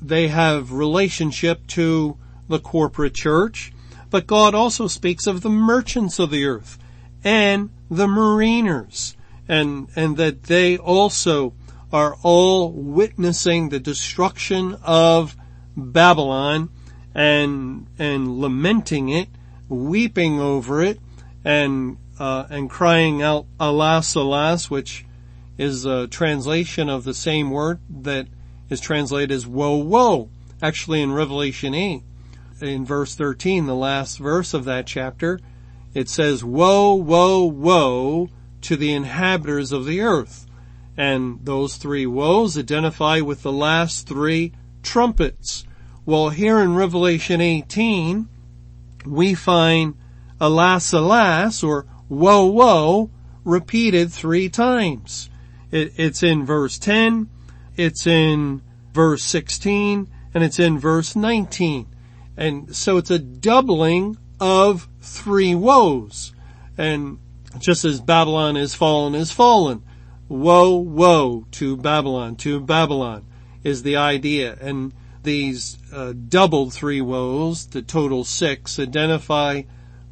they 0.00 0.28
have 0.28 0.72
relationship 0.72 1.66
to 1.68 2.16
the 2.48 2.58
corporate 2.58 3.14
church, 3.14 3.72
but 4.10 4.26
God 4.26 4.54
also 4.54 4.86
speaks 4.86 5.26
of 5.26 5.42
the 5.42 5.50
merchants 5.50 6.18
of 6.18 6.30
the 6.30 6.44
earth 6.44 6.78
and 7.22 7.70
the 7.90 8.06
mariners 8.06 9.16
and, 9.48 9.88
and 9.96 10.16
that 10.16 10.44
they 10.44 10.76
also 10.76 11.54
are 11.92 12.16
all 12.22 12.72
witnessing 12.72 13.68
the 13.68 13.78
destruction 13.78 14.76
of 14.82 15.36
Babylon 15.76 16.70
and, 17.14 17.86
and 17.98 18.38
lamenting 18.40 19.08
it, 19.08 19.28
weeping 19.68 20.40
over 20.40 20.82
it, 20.82 20.98
and, 21.44 21.98
uh, 22.18 22.46
and 22.50 22.68
crying 22.68 23.22
out, 23.22 23.46
alas, 23.60 24.14
alas, 24.14 24.70
which 24.70 25.04
is 25.56 25.84
a 25.84 26.08
translation 26.08 26.88
of 26.88 27.04
the 27.04 27.14
same 27.14 27.50
word 27.50 27.80
that 27.88 28.26
is 28.74 28.80
translated 28.80 29.30
as 29.30 29.46
woe, 29.46 29.76
woe. 29.76 30.28
Actually 30.62 31.00
in 31.00 31.12
Revelation 31.12 31.74
8, 31.74 32.02
in 32.60 32.84
verse 32.84 33.14
13, 33.14 33.66
the 33.66 33.74
last 33.74 34.18
verse 34.18 34.52
of 34.52 34.64
that 34.64 34.86
chapter, 34.86 35.40
it 35.94 36.08
says, 36.08 36.44
woe, 36.44 36.94
woe, 36.94 37.44
woe 37.44 38.28
to 38.62 38.76
the 38.76 38.92
inhabitants 38.92 39.72
of 39.72 39.86
the 39.86 40.00
earth. 40.00 40.46
And 40.96 41.44
those 41.44 41.76
three 41.76 42.06
woes 42.06 42.58
identify 42.58 43.20
with 43.20 43.42
the 43.42 43.52
last 43.52 44.06
three 44.06 44.52
trumpets. 44.82 45.64
Well, 46.06 46.28
here 46.28 46.60
in 46.60 46.74
Revelation 46.74 47.40
18, 47.40 48.28
we 49.06 49.34
find 49.34 49.94
alas, 50.40 50.92
alas, 50.92 51.62
or 51.62 51.86
woe, 52.08 52.46
woe, 52.46 53.10
repeated 53.44 54.12
three 54.12 54.48
times. 54.48 55.30
It, 55.70 55.92
it's 55.96 56.22
in 56.22 56.44
verse 56.46 56.78
10, 56.78 57.28
it's 57.76 58.06
in 58.06 58.62
verse 58.92 59.22
16, 59.24 60.08
and 60.32 60.44
it's 60.44 60.58
in 60.58 60.78
verse 60.78 61.16
19. 61.16 61.86
And 62.36 62.74
so 62.74 62.96
it's 62.96 63.10
a 63.10 63.18
doubling 63.18 64.16
of 64.40 64.88
three 65.00 65.54
woes. 65.54 66.32
And 66.76 67.18
just 67.58 67.84
as 67.84 68.00
Babylon 68.00 68.56
is 68.56 68.74
fallen 68.74 69.14
is 69.14 69.30
fallen, 69.30 69.82
woe, 70.28 70.76
woe 70.76 71.46
to 71.52 71.76
Babylon, 71.76 72.36
to 72.36 72.60
Babylon 72.60 73.24
is 73.62 73.82
the 73.82 73.96
idea. 73.96 74.56
And 74.60 74.92
these 75.22 75.78
uh, 75.92 76.12
doubled 76.12 76.72
three 76.72 77.00
woes, 77.00 77.66
the 77.66 77.82
total 77.82 78.24
six, 78.24 78.78
identify 78.78 79.62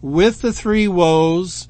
with 0.01 0.41
the 0.41 0.53
three 0.53 0.89
woes 0.89 1.69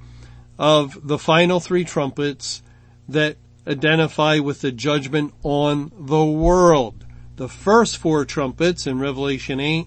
of 0.58 1.06
the 1.06 1.18
final 1.18 1.60
three 1.60 1.84
trumpets 1.84 2.62
that 3.08 3.36
identify 3.66 4.38
with 4.38 4.60
the 4.60 4.72
judgment 4.72 5.32
on 5.42 5.92
the 5.98 6.24
world. 6.24 7.04
The 7.36 7.48
first 7.48 7.96
four 7.96 8.24
trumpets 8.24 8.86
in 8.86 8.98
Revelation 8.98 9.60
8 9.60 9.86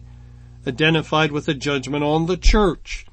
identified 0.68 1.32
with 1.32 1.46
the 1.46 1.54
judgment 1.54 2.04
on 2.04 2.26
the 2.26 2.38
church. 2.38 3.06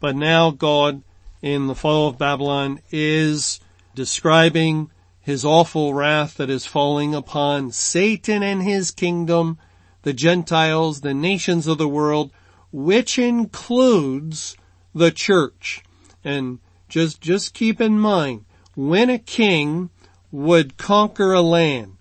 But 0.00 0.16
now 0.16 0.50
God 0.50 1.02
in 1.40 1.66
the 1.66 1.74
fall 1.74 2.08
of 2.08 2.18
Babylon 2.18 2.80
is 2.90 3.60
describing 3.94 4.90
his 5.20 5.44
awful 5.44 5.94
wrath 5.94 6.36
that 6.36 6.50
is 6.50 6.66
falling 6.66 7.14
upon 7.14 7.70
Satan 7.70 8.42
and 8.42 8.62
his 8.62 8.90
kingdom, 8.90 9.58
the 10.02 10.12
Gentiles, 10.12 11.00
the 11.00 11.14
nations 11.14 11.66
of 11.66 11.78
the 11.78 11.88
world, 11.88 12.32
which 12.72 13.18
includes 13.18 14.56
the 14.94 15.10
church. 15.10 15.82
And 16.24 16.58
just, 16.88 17.20
just 17.20 17.54
keep 17.54 17.80
in 17.80 17.98
mind, 17.98 18.44
when 18.74 19.10
a 19.10 19.18
king 19.18 19.90
would 20.30 20.76
conquer 20.76 21.32
a 21.32 21.40
land, 21.40 21.96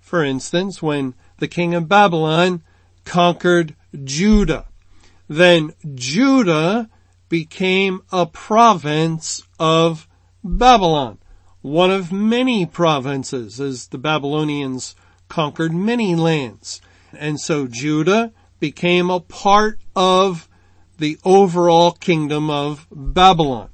for 0.00 0.22
instance, 0.24 0.82
when 0.82 1.14
the 1.38 1.48
king 1.48 1.74
of 1.74 1.88
Babylon 1.88 2.62
conquered 3.04 3.74
Judah, 4.04 4.66
then 5.28 5.72
Judah 5.94 6.88
became 7.28 8.02
a 8.12 8.26
province 8.26 9.42
of 9.58 10.06
Babylon, 10.42 11.18
one 11.62 11.90
of 11.90 12.12
many 12.12 12.66
provinces 12.66 13.60
as 13.60 13.88
the 13.88 13.98
Babylonians 13.98 14.94
conquered 15.28 15.72
many 15.72 16.14
lands. 16.14 16.80
And 17.12 17.40
so 17.40 17.66
Judah 17.66 18.32
became 18.60 19.10
a 19.10 19.20
part 19.20 19.80
of 19.96 20.48
the 20.98 21.18
overall 21.24 21.92
kingdom 21.92 22.50
of 22.50 22.86
Babylon. 22.92 23.70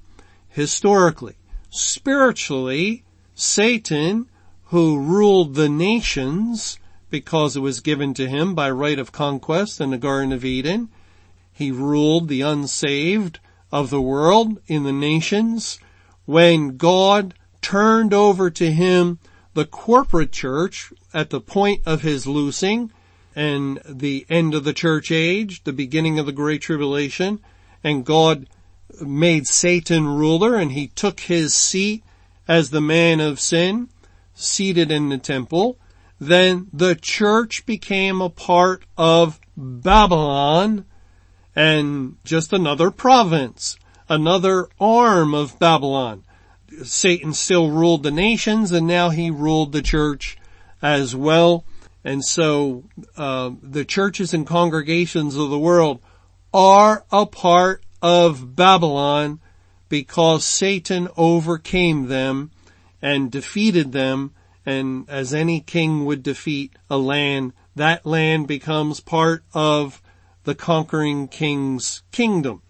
Historically, 0.49 1.37
spiritually, 1.69 3.05
Satan, 3.43 4.27
who 4.65 4.99
ruled 4.99 5.55
the 5.55 5.71
nations 5.71 6.79
because 7.09 7.57
it 7.57 7.61
was 7.61 7.81
given 7.81 8.13
to 8.13 8.29
him 8.29 8.55
by 8.55 8.71
right 8.71 8.99
of 8.99 9.13
conquest 9.13 9.81
in 9.81 9.89
the 9.89 9.97
Garden 9.97 10.31
of 10.31 10.45
Eden, 10.45 10.91
he 11.51 11.71
ruled 11.71 12.29
the 12.29 12.43
unsaved 12.43 13.41
of 13.73 13.89
the 13.89 14.01
world 14.01 14.61
in 14.67 14.83
the 14.83 14.93
nations. 14.93 15.79
When 16.27 16.77
God 16.77 17.33
turned 17.63 18.13
over 18.13 18.51
to 18.51 18.71
him 18.71 19.19
the 19.55 19.65
corporate 19.65 20.33
church 20.33 20.93
at 21.15 21.31
the 21.31 21.41
point 21.41 21.81
of 21.87 22.03
his 22.03 22.27
loosing 22.27 22.93
and 23.35 23.81
the 23.89 24.27
end 24.29 24.53
of 24.53 24.65
the 24.65 24.75
church 24.75 25.11
age, 25.11 25.65
the 25.65 25.73
beginning 25.73 26.19
of 26.19 26.27
the 26.27 26.33
great 26.33 26.61
tribulation, 26.61 27.41
and 27.83 28.05
God 28.05 28.51
made 29.01 29.47
Satan 29.47 30.07
ruler 30.07 30.57
and 30.57 30.73
he 30.73 30.89
took 30.89 31.21
his 31.21 31.55
seat 31.55 32.05
as 32.51 32.71
the 32.71 32.81
man 32.81 33.21
of 33.21 33.39
sin 33.39 33.89
seated 34.35 34.91
in 34.91 35.09
the 35.09 35.19
temple, 35.19 35.79
then 36.19 36.67
the 36.73 36.97
church 36.97 37.65
became 37.65 38.21
a 38.21 38.29
part 38.29 38.83
of 38.99 39.39
Babylon 39.57 40.85
and 41.55 42.17
just 42.25 42.53
another 42.53 42.91
province, 42.91 43.79
another 44.09 44.69
arm 44.81 45.33
of 45.33 45.61
Babylon. 45.61 46.25
Satan 46.83 47.35
still 47.35 47.71
ruled 47.71 48.03
the 48.03 48.11
nations 48.11 48.73
and 48.73 48.85
now 48.85 49.11
he 49.11 49.31
ruled 49.31 49.71
the 49.71 49.81
church 49.81 50.37
as 50.83 51.15
well. 51.15 51.65
And 52.03 52.25
so, 52.25 52.83
uh, 53.17 53.53
the 53.63 53.85
churches 53.85 54.35
and 54.35 54.45
congregations 54.45 55.37
of 55.37 55.51
the 55.51 55.59
world 55.59 56.01
are 56.53 57.05
a 57.13 57.27
part 57.27 57.85
of 58.03 58.57
Babylon 58.57 59.39
because 59.91 60.47
Satan 60.47 61.09
overcame 61.19 62.07
them 62.07 62.51
and 63.03 63.31
defeated 63.31 63.93
them. 63.93 64.33
And 64.65 65.07
as 65.11 65.35
any 65.35 65.61
king 65.61 66.07
would 66.07 66.23
defeat 66.23 66.73
a 66.89 66.97
land, 66.97 67.53
that 67.77 68.07
land 68.07 68.47
becomes 68.47 69.01
part 69.01 69.45
of 69.53 70.01
the 70.45 70.55
conquering 70.55 71.29
king's 71.29 72.03
kingdom. 72.13 72.63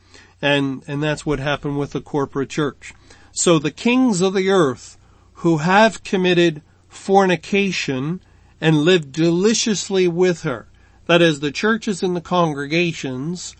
And, 0.43 0.83
and 0.89 1.01
that's 1.03 1.25
what 1.25 1.39
happened 1.39 1.79
with 1.79 1.93
the 1.93 2.01
corporate 2.01 2.51
church. 2.51 2.95
So 3.33 3.59
the 3.59 3.71
kings 3.71 4.21
of 4.21 4.35
the 4.35 4.51
earth 4.51 4.97
who 5.35 5.59
have 5.59 6.03
committed 6.03 6.63
fornication 6.89 8.21
and 8.61 8.79
lived 8.79 9.13
deliciously 9.13 10.09
with 10.09 10.43
her, 10.43 10.69
that 11.07 11.21
is 11.21 11.41
the 11.41 11.53
churches 11.53 12.03
and 12.03 12.17
the 12.17 12.21
congregations 12.21 13.55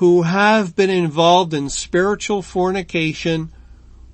who 0.00 0.22
have 0.22 0.74
been 0.74 0.88
involved 0.88 1.52
in 1.52 1.68
spiritual 1.68 2.40
fornication 2.40 3.52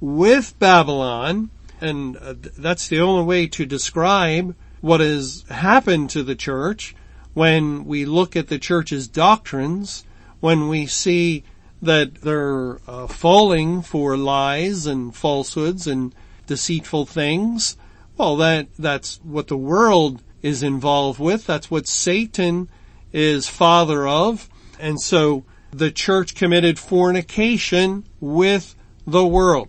with 0.01 0.53
Babylon, 0.59 1.49
and 1.81 2.17
uh, 2.17 2.35
that's 2.59 2.89
the 2.89 3.01
only 3.01 3.25
way 3.25 3.47
to 3.47 3.65
describe 3.65 4.57
what 4.81 4.99
has 4.99 5.45
happened 5.49 6.11
to 6.11 6.25
the 6.25 6.35
church, 6.35 6.97
when 7.35 7.85
we 7.85 8.05
look 8.05 8.35
at 8.35 8.49
the 8.49 8.59
church's 8.59 9.07
doctrines, 9.07 10.03
when 10.41 10.67
we 10.67 10.87
see 10.87 11.45
that 11.81 12.17
they're 12.17 12.81
uh, 12.89 13.07
falling 13.07 13.81
for 13.81 14.17
lies 14.17 14.87
and 14.87 15.15
falsehoods 15.15 15.87
and 15.87 16.13
deceitful 16.49 17.07
things, 17.07 17.77
well, 18.17 18.35
that 18.37 18.67
that's 18.77 19.21
what 19.23 19.47
the 19.47 19.57
world 19.57 20.21
is 20.43 20.65
involved 20.65 21.21
with. 21.21 21.47
That's 21.47 21.71
what 21.71 21.87
Satan 21.87 22.69
is 23.13 23.49
father 23.49 24.09
of, 24.09 24.49
and 24.81 25.01
so 25.01 25.45
the 25.77 25.91
church 25.91 26.35
committed 26.35 26.79
fornication 26.79 28.05
with 28.21 28.75
the 29.07 29.27
world. 29.27 29.69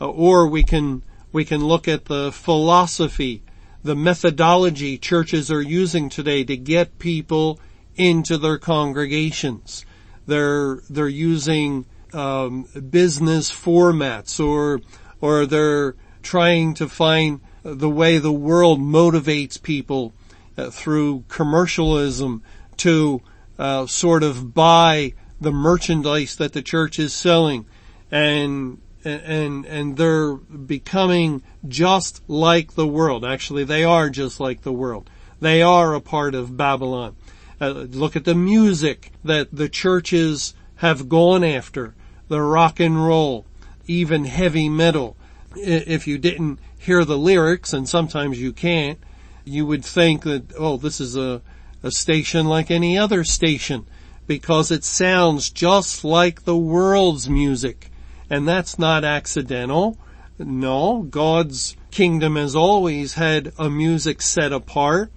Uh, 0.00 0.08
or 0.08 0.46
we 0.46 0.62
can 0.62 1.02
we 1.32 1.44
can 1.44 1.64
look 1.64 1.88
at 1.88 2.06
the 2.06 2.32
philosophy 2.32 3.42
the 3.84 3.94
methodology 3.94 4.96
churches 4.96 5.50
are 5.50 5.60
using 5.60 6.08
today 6.08 6.42
to 6.42 6.56
get 6.56 6.98
people 6.98 7.60
into 7.96 8.38
their 8.38 8.56
congregations. 8.56 9.84
They're, 10.26 10.76
they're 10.88 11.06
using, 11.06 11.84
um, 12.14 12.62
business 12.90 13.52
formats 13.52 14.42
or, 14.42 14.80
or 15.20 15.44
they're 15.44 15.96
trying 16.22 16.72
to 16.74 16.88
find 16.88 17.40
the 17.62 17.90
way 17.90 18.16
the 18.16 18.32
world 18.32 18.80
motivates 18.80 19.60
people 19.60 20.14
uh, 20.56 20.70
through 20.70 21.24
commercialism 21.28 22.42
to 22.78 23.20
uh, 23.58 23.84
sort 23.84 24.22
of 24.22 24.54
buy 24.54 25.12
the 25.40 25.52
merchandise 25.52 26.36
that 26.36 26.52
the 26.52 26.62
church 26.62 26.98
is 26.98 27.12
selling 27.12 27.66
and 28.10 28.80
and 29.04 29.66
and 29.66 29.96
they're 29.96 30.34
becoming 30.34 31.42
just 31.66 32.22
like 32.28 32.74
the 32.74 32.86
world. 32.86 33.24
Actually, 33.24 33.64
they 33.64 33.84
are 33.84 34.08
just 34.08 34.40
like 34.40 34.62
the 34.62 34.72
world. 34.72 35.10
They 35.40 35.62
are 35.62 35.94
a 35.94 36.00
part 36.00 36.34
of 36.34 36.56
Babylon. 36.56 37.16
Uh, 37.60 37.70
look 37.70 38.16
at 38.16 38.24
the 38.24 38.34
music 38.34 39.12
that 39.22 39.48
the 39.52 39.68
churches 39.68 40.54
have 40.76 41.08
gone 41.08 41.44
after. 41.44 41.94
The 42.28 42.40
rock 42.40 42.80
and 42.80 43.04
roll, 43.04 43.44
even 43.86 44.24
heavy 44.24 44.68
metal. 44.68 45.16
If 45.56 46.06
you 46.06 46.18
didn't 46.18 46.58
hear 46.78 47.04
the 47.04 47.18
lyrics, 47.18 47.72
and 47.72 47.88
sometimes 47.88 48.40
you 48.40 48.52
can't, 48.52 48.98
you 49.44 49.66
would 49.66 49.84
think 49.84 50.22
that, 50.22 50.52
oh, 50.58 50.78
this 50.78 51.00
is 51.00 51.16
a, 51.16 51.42
a 51.82 51.90
station 51.90 52.46
like 52.46 52.70
any 52.70 52.98
other 52.98 53.24
station 53.24 53.86
because 54.26 54.70
it 54.70 54.84
sounds 54.84 55.50
just 55.50 56.04
like 56.04 56.44
the 56.44 56.56
world's 56.56 57.28
music. 57.28 57.90
And 58.30 58.48
that's 58.48 58.78
not 58.78 59.04
accidental. 59.04 59.98
No, 60.38 61.02
God's 61.02 61.76
kingdom 61.90 62.36
has 62.36 62.56
always 62.56 63.14
had 63.14 63.52
a 63.58 63.70
music 63.70 64.22
set 64.22 64.52
apart, 64.52 65.12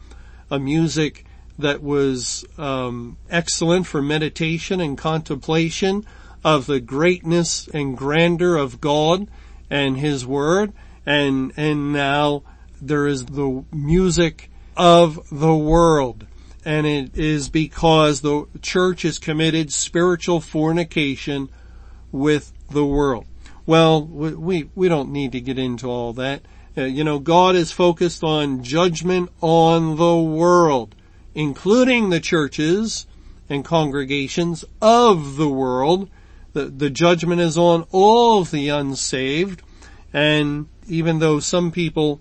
a 0.51 0.59
music 0.59 1.25
that 1.57 1.81
was 1.81 2.45
um, 2.57 3.17
excellent 3.29 3.87
for 3.87 4.01
meditation 4.01 4.79
and 4.79 4.97
contemplation 4.97 6.05
of 6.43 6.67
the 6.67 6.79
greatness 6.79 7.67
and 7.69 7.97
grandeur 7.97 8.55
of 8.57 8.79
God 8.79 9.27
and 9.69 9.97
His 9.97 10.25
Word, 10.25 10.71
and 11.05 11.51
and 11.57 11.91
now 11.91 12.43
there 12.81 13.07
is 13.07 13.25
the 13.25 13.65
music 13.73 14.51
of 14.75 15.27
the 15.31 15.55
world, 15.55 16.27
and 16.67 16.85
it 16.85 17.17
is 17.17 17.49
because 17.49 18.21
the 18.21 18.45
church 18.61 19.03
has 19.03 19.17
committed 19.17 19.71
spiritual 19.71 20.41
fornication 20.41 21.49
with 22.11 22.51
the 22.69 22.85
world. 22.85 23.25
Well, 23.65 24.03
we 24.03 24.69
we 24.75 24.89
don't 24.89 25.11
need 25.11 25.31
to 25.31 25.41
get 25.41 25.57
into 25.57 25.87
all 25.87 26.13
that. 26.13 26.41
Uh, 26.77 26.83
you 26.83 27.03
know, 27.03 27.19
God 27.19 27.55
is 27.55 27.71
focused 27.71 28.23
on 28.23 28.63
judgment 28.63 29.31
on 29.41 29.95
the 29.95 30.17
world 30.17 30.93
including 31.37 32.09
the 32.09 32.19
churches 32.19 33.05
and 33.47 33.63
congregations 33.63 34.65
of 34.81 35.37
the 35.37 35.47
world. 35.47 36.09
The, 36.53 36.65
the 36.65 36.89
judgment 36.89 37.39
is 37.39 37.59
on 37.59 37.85
all 37.91 38.41
of 38.41 38.49
the 38.49 38.69
unsaved. 38.69 39.61
And 40.11 40.67
even 40.87 41.19
though 41.19 41.39
some 41.39 41.71
people, 41.71 42.19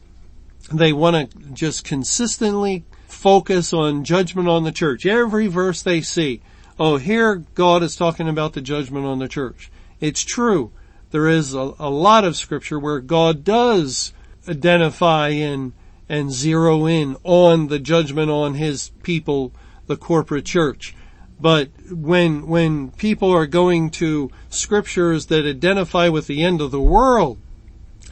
they 0.71 0.93
want 0.93 1.31
to 1.31 1.39
just 1.55 1.83
consistently 1.83 2.85
focus 3.07 3.73
on 3.73 4.05
judgment 4.05 4.49
on 4.49 4.65
the 4.65 4.73
church. 4.73 5.07
Every 5.07 5.47
verse 5.47 5.83
they 5.83 6.01
see, 6.01 6.43
oh, 6.79 6.97
here 6.97 7.45
God 7.55 7.83
is 7.83 7.97
talking 7.97 8.29
about 8.29 8.53
the 8.53 8.61
judgment 8.61 9.07
on 9.07 9.19
the 9.19 9.29
church. 9.29 9.71
It's 10.01 10.23
true. 10.23 10.73
There 11.11 11.29
is 11.29 11.55
a, 11.55 11.75
a 11.79 11.91
lot 11.91 12.25
of 12.25 12.37
scripture 12.37 12.79
where 12.79 13.01
God 13.01 13.45
does 13.45 14.13
identify 14.49 15.29
and 15.29 15.73
and 16.09 16.31
zero 16.31 16.87
in 16.87 17.17
on 17.25 17.69
the 17.69 17.79
judgment 17.79 18.31
on 18.31 18.55
his 18.55 18.91
people, 19.03 19.53
the 19.87 19.97
corporate 19.97 20.45
church. 20.45 20.95
But 21.39 21.71
when, 21.91 22.47
when 22.47 22.91
people 22.93 23.31
are 23.33 23.47
going 23.47 23.91
to 23.91 24.31
scriptures 24.49 25.27
that 25.27 25.45
identify 25.45 26.09
with 26.09 26.27
the 26.27 26.43
end 26.43 26.61
of 26.61 26.71
the 26.71 26.81
world 26.81 27.39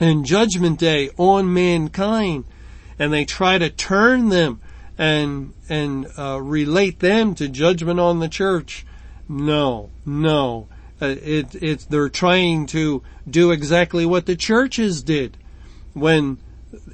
and 0.01 0.25
judgment 0.25 0.79
day 0.79 1.11
on 1.17 1.53
mankind, 1.53 2.45
and 2.99 3.13
they 3.13 3.25
try 3.25 3.59
to 3.59 3.71
turn 3.71 4.29
them 4.29 4.61
and, 4.97 5.53
and, 5.69 6.07
uh, 6.17 6.41
relate 6.41 7.01
them 7.01 7.35
to 7.35 7.49
judgment 7.49 7.99
on 7.99 8.21
the 8.21 8.29
church, 8.29 8.87
no, 9.29 9.91
no. 10.05 10.69
Uh, 11.01 11.17
it, 11.23 11.55
it, 11.63 11.87
they're 11.91 12.09
trying 12.09 12.67
to 12.67 13.03
do 13.29 13.51
exactly 13.51 14.07
what 14.07 14.27
the 14.27 14.37
churches 14.37 15.03
did 15.03 15.37
when 15.93 16.39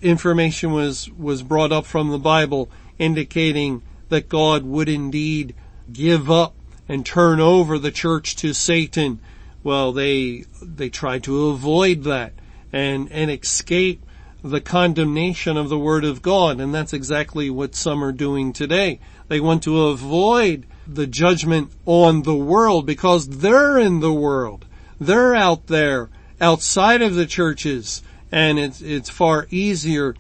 information 0.03 0.73
was, 0.73 1.11
was 1.11 1.43
brought 1.43 1.73
up 1.73 1.87
from 1.87 2.11
the 2.11 2.19
Bible 2.19 2.71
indicating 2.99 3.83
that 4.09 4.29
God 4.29 4.65
would 4.65 4.89
indeed 4.89 5.55
give 5.93 6.31
up 6.31 6.55
and 6.89 7.05
turn 7.07 7.41
over 7.41 7.79
the 7.79 7.91
church 7.91 8.37
to 8.37 8.53
Satan. 8.53 9.21
Well, 9.63 9.93
they, 9.93 10.45
they 10.63 10.89
tried 10.89 11.23
to 11.25 11.49
avoid 11.49 12.05
that 12.05 12.33
and, 12.73 13.11
and 13.13 13.31
escape 13.31 14.05
the 14.43 14.61
condemnation 14.61 15.57
of 15.57 15.69
the 15.69 15.79
Word 15.79 16.05
of 16.05 16.23
God. 16.23 16.61
And 16.61 16.75
that's 16.75 16.93
exactly 16.93 17.51
what 17.51 17.75
some 17.75 18.03
are 18.03 18.13
doing 18.13 18.53
today. 18.53 19.01
They 19.29 19.41
want 19.41 19.63
to 19.65 19.87
avoid 19.87 20.67
the 20.87 21.07
judgment 21.07 21.73
on 21.87 22.23
the 22.23 22.35
world 22.35 22.87
because 22.87 23.29
they're 23.29 23.79
in 23.79 24.01
the 24.01 24.13
world. 24.13 24.67
They're 25.01 25.35
out 25.35 25.67
there 25.69 26.11
outside 26.41 27.03
of 27.03 27.15
the 27.15 27.27
churches 27.27 28.03
and 28.33 28.59
it's 28.59 28.81
it's 28.81 29.11
far 29.11 29.47
easier 29.51 30.15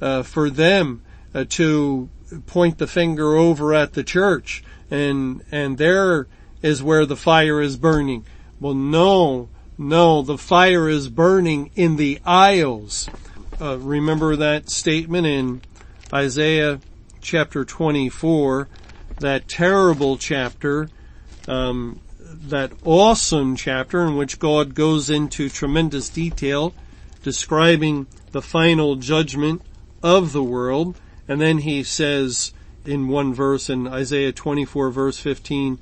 uh, 0.00 0.22
for 0.22 0.50
them 0.50 1.02
uh, 1.34 1.44
to 1.48 2.08
point 2.46 2.78
the 2.78 2.86
finger 2.86 3.36
over 3.36 3.74
at 3.74 3.92
the 3.92 4.04
church 4.04 4.62
and 4.90 5.42
and 5.50 5.78
there 5.78 6.26
is 6.62 6.82
where 6.82 7.06
the 7.06 7.16
fire 7.16 7.60
is 7.60 7.76
burning. 7.76 8.24
Well, 8.60 8.74
no, 8.74 9.48
no, 9.76 10.22
the 10.22 10.38
fire 10.38 10.88
is 10.88 11.08
burning 11.08 11.70
in 11.74 11.96
the 11.96 12.18
isles. 12.24 13.08
Uh, 13.58 13.78
remember 13.78 14.36
that 14.36 14.68
statement 14.68 15.26
in 15.26 15.62
Isaiah 16.12 16.78
chapter 17.22 17.64
24, 17.64 18.68
that 19.20 19.48
terrible 19.48 20.18
chapter, 20.18 20.90
um, 21.48 21.98
that 22.20 22.70
awesome 22.84 23.56
chapter 23.56 24.02
in 24.02 24.16
which 24.16 24.38
God 24.38 24.74
goes 24.74 25.08
into 25.08 25.48
tremendous 25.48 26.10
detail 26.10 26.74
describing 27.22 28.06
the 28.32 28.42
final 28.42 28.96
judgment 28.96 29.62
of 30.02 30.32
the 30.32 30.42
world. 30.42 30.94
And 31.26 31.40
then 31.40 31.58
he 31.58 31.82
says 31.82 32.52
in 32.84 33.08
one 33.08 33.32
verse 33.32 33.70
in 33.70 33.88
Isaiah 33.88 34.32
24 34.32 34.90
verse 34.90 35.18
15, 35.18 35.78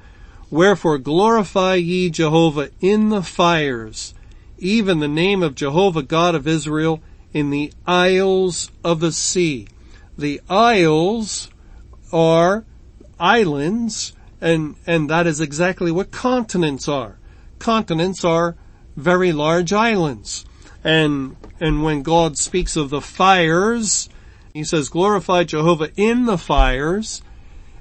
Wherefore 0.49 0.99
glorify 0.99 1.75
ye 1.75 2.09
Jehovah 2.09 2.71
in 2.81 3.09
the 3.09 3.25
fires, 3.25 4.15
even 4.59 5.01
the 5.01 5.09
name 5.09 5.43
of 5.43 5.57
Jehovah 5.57 6.05
God 6.05 6.37
of 6.37 6.47
Israel 6.47 7.03
in 7.35 7.51
the 7.51 7.73
isles 7.87 8.71
of 8.83 9.01
the 9.01 9.13
sea. 9.13 9.69
The 10.17 10.41
isles 10.49 11.51
are 12.13 12.65
islands 13.21 14.15
and, 14.45 14.77
and 14.87 15.09
that 15.09 15.27
is 15.27 15.41
exactly 15.41 15.91
what 15.91 16.11
continents 16.11 16.87
are. 16.87 17.19
Continents 17.59 18.25
are 18.25 18.57
very 18.95 19.33
large 19.33 19.73
islands. 19.73 20.45
And, 20.85 21.37
and 21.61 21.83
when 21.83 22.03
God 22.03 22.37
speaks 22.37 22.77
of 22.77 22.91
the 22.91 23.01
fires, 23.01 24.11
he 24.53 24.63
says, 24.63 24.91
glorify 24.91 25.45
Jehovah 25.45 25.91
in 25.97 26.27
the 26.27 26.37
fires. 26.37 27.23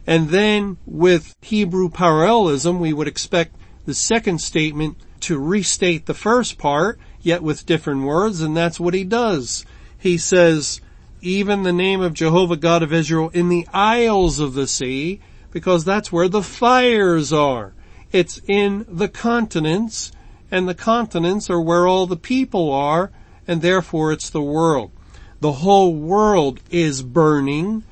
And 0.07 0.29
then 0.29 0.77
with 0.85 1.35
Hebrew 1.41 1.89
parallelism, 1.89 2.79
we 2.79 2.93
would 2.93 3.09
expect 3.09 3.55
the 3.85 3.93
second 3.93 4.39
statement 4.39 4.97
to 5.19 5.37
restate 5.37 6.05
the 6.05 6.13
first 6.13 6.57
part, 6.57 6.97
yet 7.23 7.41
with 7.41 7.65
different 7.65 8.03
words, 8.03 8.41
and 8.41 8.55
that's 8.55 8.79
what 8.79 8.93
he 8.93 9.03
does. 9.03 9.65
He 9.97 10.17
says, 10.17 10.81
even 11.21 11.63
the 11.63 11.73
name 11.73 12.01
of 12.01 12.13
Jehovah 12.13 12.57
God 12.57 12.83
of 12.83 12.93
Israel 12.93 13.31
in 13.33 13.49
the 13.49 13.65
isles 13.73 14.39
of 14.39 14.53
the 14.53 14.67
sea, 14.67 15.21
because 15.51 15.85
that's 15.85 16.11
where 16.11 16.27
the 16.27 16.43
fires 16.43 17.31
are. 17.31 17.73
It's 18.11 18.41
in 18.47 18.85
the 18.89 19.07
continents, 19.07 20.11
and 20.51 20.67
the 20.67 20.75
continents 20.75 21.49
are 21.49 21.61
where 21.61 21.87
all 21.87 22.05
the 22.05 22.17
people 22.17 22.71
are, 22.71 23.11
and 23.47 23.61
therefore 23.61 24.11
it's 24.11 24.29
the 24.29 24.41
world. 24.41 24.91
The 25.39 25.53
whole 25.53 25.95
world 25.95 26.59
is 26.69 27.01
burning, 27.01 27.83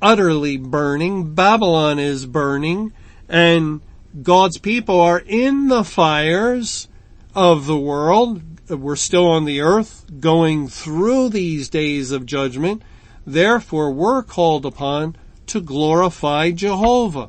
utterly 0.00 0.56
burning. 0.56 1.34
Babylon 1.34 1.98
is 1.98 2.26
burning, 2.26 2.92
and 3.28 3.80
God's 4.22 4.58
people 4.58 5.00
are 5.00 5.18
in 5.18 5.68
the 5.68 5.84
fires 5.84 6.88
of 7.36 7.66
the 7.66 7.78
world. 7.78 8.40
We're 8.70 8.96
still 8.96 9.28
on 9.28 9.44
the 9.44 9.60
earth 9.60 10.06
going 10.18 10.68
through 10.68 11.28
these 11.28 11.68
days 11.68 12.10
of 12.10 12.24
judgment. 12.24 12.82
Therefore 13.26 13.92
we're 13.92 14.22
called 14.22 14.64
upon 14.64 15.16
to 15.48 15.60
glorify 15.60 16.50
Jehovah 16.50 17.28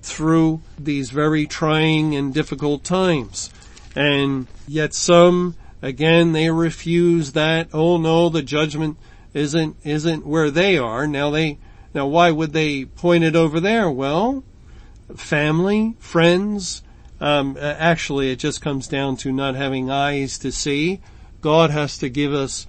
through 0.00 0.62
these 0.78 1.10
very 1.10 1.46
trying 1.46 2.16
and 2.16 2.32
difficult 2.32 2.82
times. 2.82 3.50
And 3.94 4.46
yet 4.66 4.94
some, 4.94 5.54
again, 5.82 6.32
they 6.32 6.50
refuse 6.50 7.32
that. 7.32 7.68
Oh 7.74 7.98
no, 7.98 8.30
the 8.30 8.42
judgment 8.42 8.96
isn't, 9.34 9.76
isn't 9.84 10.26
where 10.26 10.50
they 10.50 10.78
are. 10.78 11.06
Now 11.06 11.30
they, 11.30 11.58
now 11.94 12.06
why 12.06 12.30
would 12.30 12.54
they 12.54 12.86
point 12.86 13.22
it 13.22 13.36
over 13.36 13.60
there? 13.60 13.90
Well, 13.90 14.44
family, 15.14 15.94
friends, 15.98 16.82
um, 17.22 17.56
actually 17.60 18.32
it 18.32 18.40
just 18.40 18.60
comes 18.60 18.88
down 18.88 19.16
to 19.18 19.30
not 19.30 19.54
having 19.54 19.90
eyes 19.90 20.38
to 20.38 20.50
see. 20.50 21.00
God 21.40 21.70
has 21.70 21.96
to 21.98 22.08
give 22.08 22.34
us 22.34 22.66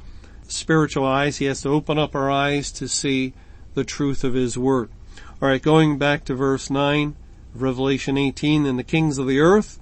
spiritual 0.48 1.06
eyes. 1.06 1.38
He 1.38 1.46
has 1.46 1.64
to 1.64 1.70
open 1.70 1.98
up 1.98 2.14
our 2.14 2.30
eyes 2.30 2.72
to 2.74 2.88
see 2.88 3.34
the 3.74 3.84
truth 3.84 4.24
of 4.24 4.36
His 4.36 4.56
Word. 4.56 4.90
Alright, 5.42 5.64
going 5.64 5.98
back 5.98 6.24
to 6.26 6.36
verse 6.36 6.70
9 6.70 7.16
of 7.56 7.62
Revelation 7.64 8.16
18, 8.16 8.68
and 8.68 8.78
the 8.78 8.84
kings 8.84 9.18
of 9.18 9.26
the 9.26 9.40
earth 9.40 9.80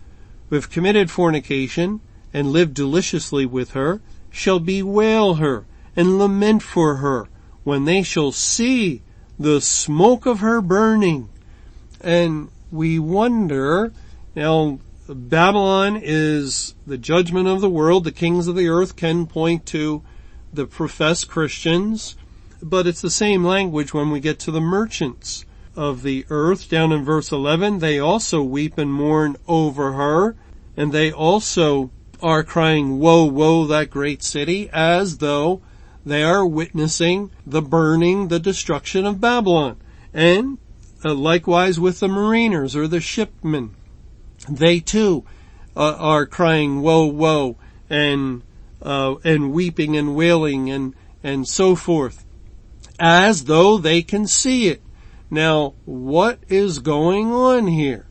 who 0.50 0.56
have 0.56 0.72
committed 0.72 1.12
fornication 1.12 2.00
and 2.34 2.54
lived 2.54 2.74
deliciously 2.74 3.46
with 3.46 3.72
her 3.72 4.00
shall 4.30 4.60
bewail 4.60 5.34
her 5.36 5.66
and 5.98 6.18
lament 6.18 6.64
for 6.64 6.96
her 6.96 7.28
when 7.66 7.84
they 7.84 8.04
shall 8.04 8.32
see 8.32 9.02
the 9.38 9.60
smoke 9.60 10.26
of 10.26 10.40
her 10.40 10.62
burning. 10.62 11.28
And 12.00 12.48
we 12.72 13.00
wonder, 13.00 13.92
now 14.36 14.80
Babylon 15.08 16.00
is 16.02 16.76
the 16.88 16.98
judgment 16.98 17.48
of 17.48 17.62
the 17.62 17.70
world. 17.70 18.04
The 18.04 18.12
kings 18.12 18.48
of 18.48 18.56
the 18.56 18.70
earth 18.70 18.96
can 18.96 19.28
point 19.28 19.66
to 19.68 20.04
the 20.54 20.66
professed 20.66 21.30
Christians, 21.30 22.16
but 22.62 22.88
it's 22.88 23.02
the 23.02 23.10
same 23.10 23.44
language 23.44 23.94
when 23.94 24.10
we 24.10 24.20
get 24.20 24.40
to 24.40 24.52
the 24.52 24.62
merchants 24.62 25.46
of 25.76 26.04
the 26.04 26.26
earth. 26.30 26.70
Down 26.70 26.92
in 26.92 27.04
verse 27.04 27.32
11, 27.32 27.80
they 27.80 28.00
also 28.00 28.42
weep 28.44 28.78
and 28.78 28.94
mourn 28.94 29.36
over 29.48 29.94
her, 29.94 30.36
and 30.78 30.92
they 30.92 31.12
also 31.12 31.92
are 32.22 32.44
crying, 32.44 33.00
woe, 33.00 33.26
woe, 33.26 33.66
that 33.66 33.90
great 33.90 34.22
city, 34.24 34.70
as 34.72 35.18
though 35.18 35.62
they 36.06 36.24
are 36.24 36.46
witnessing 36.46 37.32
the 37.46 37.62
burning, 37.62 38.28
the 38.28 38.40
destruction 38.40 39.06
of 39.06 39.22
Babylon. 39.22 39.78
And 40.14 40.58
uh, 41.04 41.14
likewise 41.14 41.80
with 41.80 42.00
the 42.00 42.08
mariners 42.08 42.76
or 42.76 42.88
the 42.88 43.02
shipmen, 43.02 43.76
they 44.50 44.80
too 44.80 45.26
uh, 45.76 45.96
are 45.98 46.26
crying, 46.26 46.82
woe, 46.82 47.06
woe, 47.06 47.58
and 47.90 48.44
uh, 48.82 49.16
and 49.24 49.52
weeping 49.52 49.96
and 49.96 50.16
wailing 50.16 50.70
and 50.70 50.96
and 51.24 51.48
so 51.48 51.76
forth, 51.76 52.26
as 53.00 53.46
though 53.46 53.78
they 53.78 54.02
can 54.02 54.28
see 54.28 54.68
it. 54.68 54.82
Now, 55.30 55.76
what 55.86 56.40
is 56.50 56.80
going 56.80 57.32
on 57.32 57.68
here? 57.68 58.08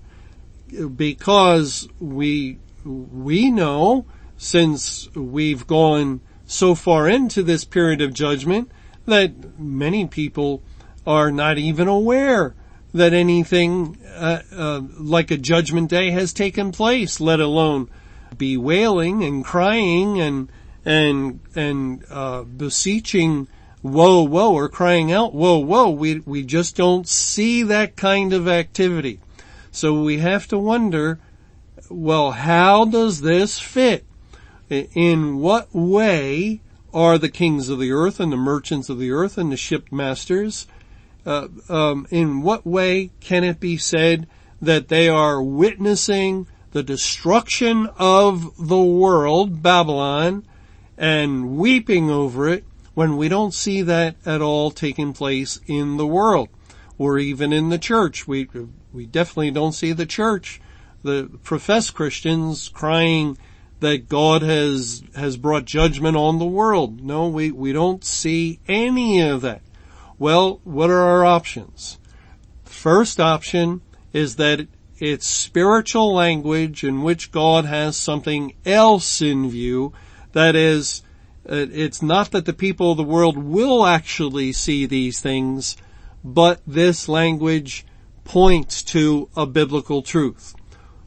Because 0.97 1.89
we 1.99 2.59
we 2.85 3.51
know 3.51 4.07
since 4.37 5.09
we've 5.15 5.67
gone 5.67 6.21
so 6.47 6.75
far 6.75 7.09
into 7.09 7.43
this 7.43 7.65
period 7.65 8.01
of 8.01 8.15
judgment 8.15 8.71
that 9.07 9.59
many 9.59 10.07
people 10.07 10.63
are 11.07 11.31
not 11.31 11.59
even 11.59 11.89
aware 11.89 12.55
that 12.93 13.13
anything 13.13 13.99
uh, 14.15 14.43
uh, 14.53 14.81
like 14.99 15.31
a 15.31 15.37
judgment 15.37 15.91
day 15.91 16.11
has 16.11 16.33
taken 16.33 16.73
place, 16.73 17.21
let 17.21 17.41
alone 17.41 17.89
bewailing 18.37 19.25
and 19.25 19.45
crying 19.45 20.21
and 20.21 20.51
and 20.85 21.41
and 21.55 22.05
uh, 22.11 22.43
beseeching, 22.43 23.49
"Woe, 23.83 24.23
woe!" 24.23 24.55
or 24.55 24.69
crying 24.69 25.13
out, 25.13 25.35
"Woe, 25.35 25.59
woe!" 25.59 25.91
We 25.91 26.21
we 26.21 26.43
just 26.43 26.77
don't 26.77 27.07
see 27.07 27.63
that 27.65 27.97
kind 27.97 28.33
of 28.33 28.49
activity, 28.49 29.21
so 29.71 30.03
we 30.03 30.19
have 30.19 30.49
to 30.49 30.59
wonder, 30.59 31.21
well, 31.89 32.33
how 32.33 32.85
does 32.85 33.21
this 33.21 33.59
fit? 33.59 34.05
In 34.71 35.39
what 35.41 35.75
way 35.75 36.61
are 36.95 37.19
the 37.19 37.29
kings 37.29 37.69
of 37.69 37.81
the 37.81 37.91
earth 37.91 38.21
and 38.21 38.33
the 38.33 38.37
merchants 38.37 38.89
of 38.89 38.99
the 38.99 39.11
earth 39.11 39.37
and 39.37 39.51
the 39.51 39.57
shipmasters 39.57 40.67
uh, 41.27 41.49
um, 41.69 42.07
in 42.11 42.43
what 42.43 42.67
way 42.67 43.11
can 43.21 43.45
it 43.45 43.61
be 43.61 43.77
said 43.77 44.27
that 44.61 44.89
they 44.89 45.09
are 45.09 45.43
witnessing 45.43 46.47
the 46.73 46.83
destruction 46.83 47.89
of 47.99 48.53
the 48.59 48.83
world, 48.83 49.63
Babylon, 49.63 50.45
and 50.97 51.57
weeping 51.57 52.11
over 52.11 52.49
it 52.49 52.65
when 52.95 53.17
we 53.17 53.29
don't 53.29 53.55
see 53.55 53.83
that 53.83 54.17
at 54.27 54.43
all 54.43 54.71
taking 54.71 55.13
place 55.13 55.61
in 55.67 55.97
the 55.97 56.07
world 56.07 56.49
or 56.99 57.19
even 57.19 57.53
in 57.53 57.71
the 57.71 57.79
church. 57.79 58.29
We, 58.29 58.49
we 58.93 59.07
definitely 59.07 59.51
don't 59.53 59.73
see 59.73 59.93
the 59.93 60.07
church, 60.07 60.61
the 61.03 61.31
professed 61.43 61.95
Christians 61.95 62.69
crying 62.69 63.39
that 63.81 64.09
God 64.09 64.43
has, 64.43 65.03
has 65.17 65.39
brought 65.39 65.65
judgment 65.65 66.17
on 66.17 66.39
the 66.39 66.45
world. 66.45 67.03
No, 67.03 67.29
we, 67.29 67.51
we 67.51 67.73
don't 67.73 68.05
see 68.05 68.61
any 68.69 69.23
of 69.23 69.41
that. 69.41 69.63
Well, 70.21 70.61
what 70.65 70.91
are 70.91 71.01
our 71.01 71.25
options? 71.25 71.99
First 72.67 73.19
option 73.19 73.81
is 74.13 74.37
that 74.37 74.69
it's 74.99 75.27
spiritual 75.27 76.13
language 76.13 76.85
in 76.85 77.01
which 77.01 77.33
God 77.33 77.65
has 77.65 77.97
something 77.97 78.53
else 78.67 79.23
in 79.23 79.49
view. 79.49 79.95
That 80.33 80.55
is, 80.55 81.01
uh, 81.49 81.55
it's 81.73 82.03
not 82.03 82.33
that 82.33 82.45
the 82.45 82.53
people 82.53 82.91
of 82.91 82.99
the 82.99 83.03
world 83.03 83.39
will 83.39 83.87
actually 83.87 84.53
see 84.53 84.85
these 84.85 85.21
things, 85.21 85.79
but 86.23 86.61
this 86.67 87.09
language 87.09 87.87
points 88.23 88.83
to 88.83 89.31
a 89.35 89.47
biblical 89.47 90.03
truth. 90.03 90.55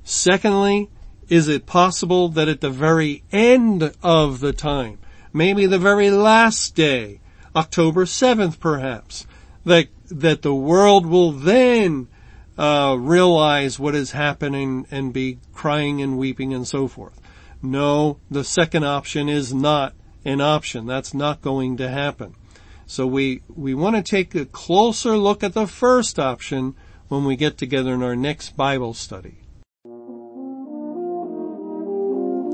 Secondly, 0.04 0.90
is 1.30 1.48
it 1.48 1.68
possible 1.68 2.30
that 2.30 2.50
at 2.50 2.62
the 2.62 2.72
very 2.72 3.24
end 3.32 3.94
of 4.02 4.40
the 4.40 4.54
time, 4.54 4.98
maybe 5.32 5.68
the 5.68 5.78
very 5.78 6.10
last 6.10 6.74
day, 6.74 7.20
October 7.56 8.06
7th 8.06 8.60
perhaps, 8.60 9.28
that, 9.66 9.88
that 10.10 10.42
the 10.42 10.56
world 10.56 11.06
will 11.06 11.32
then 11.32 12.08
uh, 12.58 12.96
realize 13.00 13.80
what 13.80 13.96
is 13.96 14.12
happening 14.12 14.86
and 14.92 15.14
be 15.14 15.40
crying 15.54 16.02
and 16.02 16.18
weeping 16.18 16.54
and 16.54 16.68
so 16.68 16.88
forth. 16.88 17.20
No, 17.62 18.20
the 18.30 18.44
second 18.44 18.84
option 18.84 19.30
is 19.30 19.54
not 19.54 19.94
an 20.26 20.42
option. 20.42 20.86
That's 20.86 21.14
not 21.14 21.42
going 21.42 21.78
to 21.78 21.90
happen. 21.90 22.36
So 22.86 23.08
we, 23.08 23.42
we 23.48 23.74
want 23.74 23.96
to 23.96 24.04
take 24.04 24.36
a 24.36 24.46
closer 24.46 25.18
look 25.18 25.44
at 25.44 25.54
the 25.54 25.68
first 25.68 26.20
option 26.20 26.76
when 27.08 27.24
we 27.26 27.36
get 27.36 27.58
together 27.58 27.94
in 27.94 28.04
our 28.04 28.16
next 28.16 28.58
Bible 28.58 28.94
study. 28.94 29.38